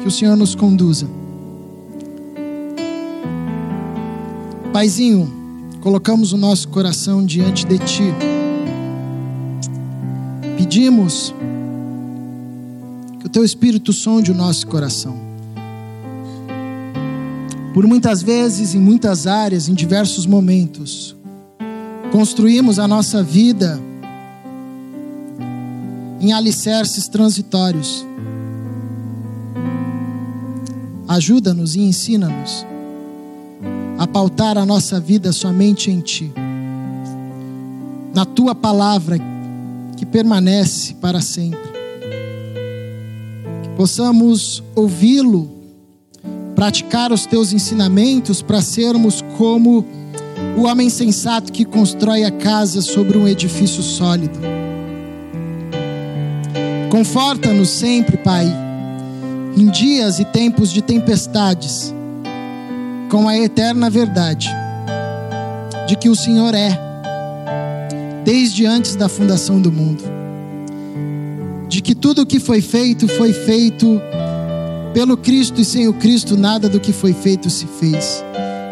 Que 0.01 0.07
o 0.07 0.11
Senhor 0.11 0.37
nos 0.37 0.55
conduza. 0.55 1.05
Paizinho, 4.71 5.29
colocamos 5.81 6.31
o 6.31 6.37
nosso 6.37 6.69
coração 6.69 7.25
diante 7.25 7.65
de 7.65 7.79
Ti. 7.79 8.13
Pedimos 10.55 11.35
que 13.19 13.25
o 13.25 13.29
Teu 13.29 13.43
Espírito 13.43 13.91
sonde 13.91 14.31
o 14.31 14.33
nosso 14.33 14.65
coração 14.67 15.22
por 17.73 17.87
muitas 17.87 18.21
vezes, 18.21 18.75
em 18.75 18.79
muitas 18.79 19.25
áreas, 19.25 19.67
em 19.67 19.73
diversos 19.73 20.27
momentos, 20.27 21.15
construímos 22.11 22.77
a 22.77 22.87
nossa 22.87 23.23
vida 23.23 23.81
em 26.21 26.31
alicerces 26.31 27.07
transitórios. 27.07 28.05
Ajuda-nos 31.07 31.75
e 31.75 31.81
ensina-nos 31.81 32.65
a 33.97 34.05
pautar 34.05 34.57
a 34.57 34.65
nossa 34.65 34.99
vida 34.99 35.31
somente 35.31 35.89
em 35.89 35.99
Ti, 35.99 36.31
na 38.13 38.23
Tua 38.23 38.53
palavra 38.53 39.17
que 39.97 40.05
permanece 40.05 40.93
para 40.95 41.21
sempre. 41.21 41.73
Que 43.63 43.69
possamos 43.75 44.63
ouvi-lo 44.75 45.62
praticar 46.63 47.11
os 47.11 47.25
teus 47.25 47.51
ensinamentos 47.51 48.41
para 48.41 48.61
sermos 48.61 49.21
como 49.37 49.85
o 50.55 50.61
homem 50.61 50.89
sensato 50.89 51.51
que 51.51 51.65
constrói 51.65 52.23
a 52.23 52.31
casa 52.31 52.81
sobre 52.81 53.17
um 53.17 53.27
edifício 53.27 53.83
sólido. 53.83 54.39
Conforta-nos 56.89 57.67
sempre, 57.67 58.15
Pai, 58.15 58.47
em 59.57 59.65
dias 59.67 60.19
e 60.19 60.23
tempos 60.23 60.71
de 60.71 60.81
tempestades, 60.81 61.93
com 63.09 63.27
a 63.27 63.37
eterna 63.37 63.89
verdade 63.89 64.49
de 65.85 65.97
que 65.97 66.07
o 66.07 66.15
Senhor 66.15 66.55
é, 66.55 66.79
desde 68.23 68.65
antes 68.65 68.95
da 68.95 69.09
fundação 69.09 69.59
do 69.59 69.69
mundo, 69.69 70.01
de 71.67 71.81
que 71.81 71.93
tudo 71.93 72.21
o 72.21 72.25
que 72.25 72.39
foi 72.39 72.61
feito 72.61 73.05
foi 73.09 73.33
feito 73.33 73.99
pelo 74.93 75.17
Cristo 75.17 75.59
e 75.59 75.65
sem 75.65 75.87
o 75.87 75.93
Cristo, 75.93 76.37
nada 76.37 76.69
do 76.69 76.79
que 76.79 76.93
foi 76.93 77.13
feito 77.13 77.49
se 77.49 77.65
fez. 77.65 78.23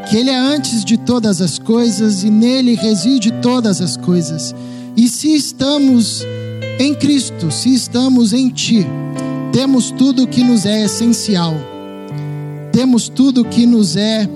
Que 0.10 0.18
Ele 0.18 0.30
é 0.30 0.38
antes 0.38 0.86
de 0.86 0.98
todas 0.98 1.42
as 1.42 1.58
coisas 1.58 2.24
e 2.24 2.30
nele 2.30 2.76
reside 2.76 3.32
todas 3.42 3.82
as 3.82 3.98
coisas. 3.98 4.54
E 4.96 5.08
se 5.08 5.34
estamos 5.34 6.26
em 6.80 6.94
Cristo, 6.94 7.50
se 7.50 7.74
estamos 7.74 8.34
em 8.34 8.50
Ti, 8.50 8.86
temos 9.52 9.90
tudo 9.92 10.24
o 10.24 10.28
que 10.28 10.44
nos 10.44 10.66
é 10.66 10.84
essencial, 10.84 11.56
temos 12.72 13.10
tudo 13.10 13.42
o 13.42 13.46
que 13.46 13.66
nos 13.66 13.96
é 13.96 14.28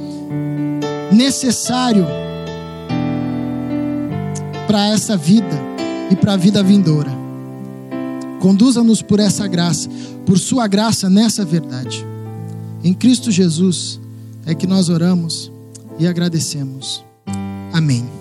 necessário 1.12 2.06
para 4.68 4.88
essa 4.88 5.16
vida 5.16 5.62
e 6.12 6.16
para 6.16 6.34
a 6.34 6.38
vida 6.38 6.62
vindoura. 6.64 7.25
Conduza-nos 8.40 9.02
por 9.02 9.20
essa 9.20 9.48
graça 9.48 9.90
por 10.26 10.40
Sua 10.40 10.68
graça 10.68 11.10
nessa 11.10 11.46
verdade. 11.46 12.06
Em 12.84 12.94
Cristo 12.94 13.32
Jesus 13.32 14.00
é 14.46 14.54
que 14.54 14.68
nós 14.68 14.90
oramos 14.90 15.52
e 16.00 16.08
agradecemos. 16.08 17.04
Amém. 17.72 18.15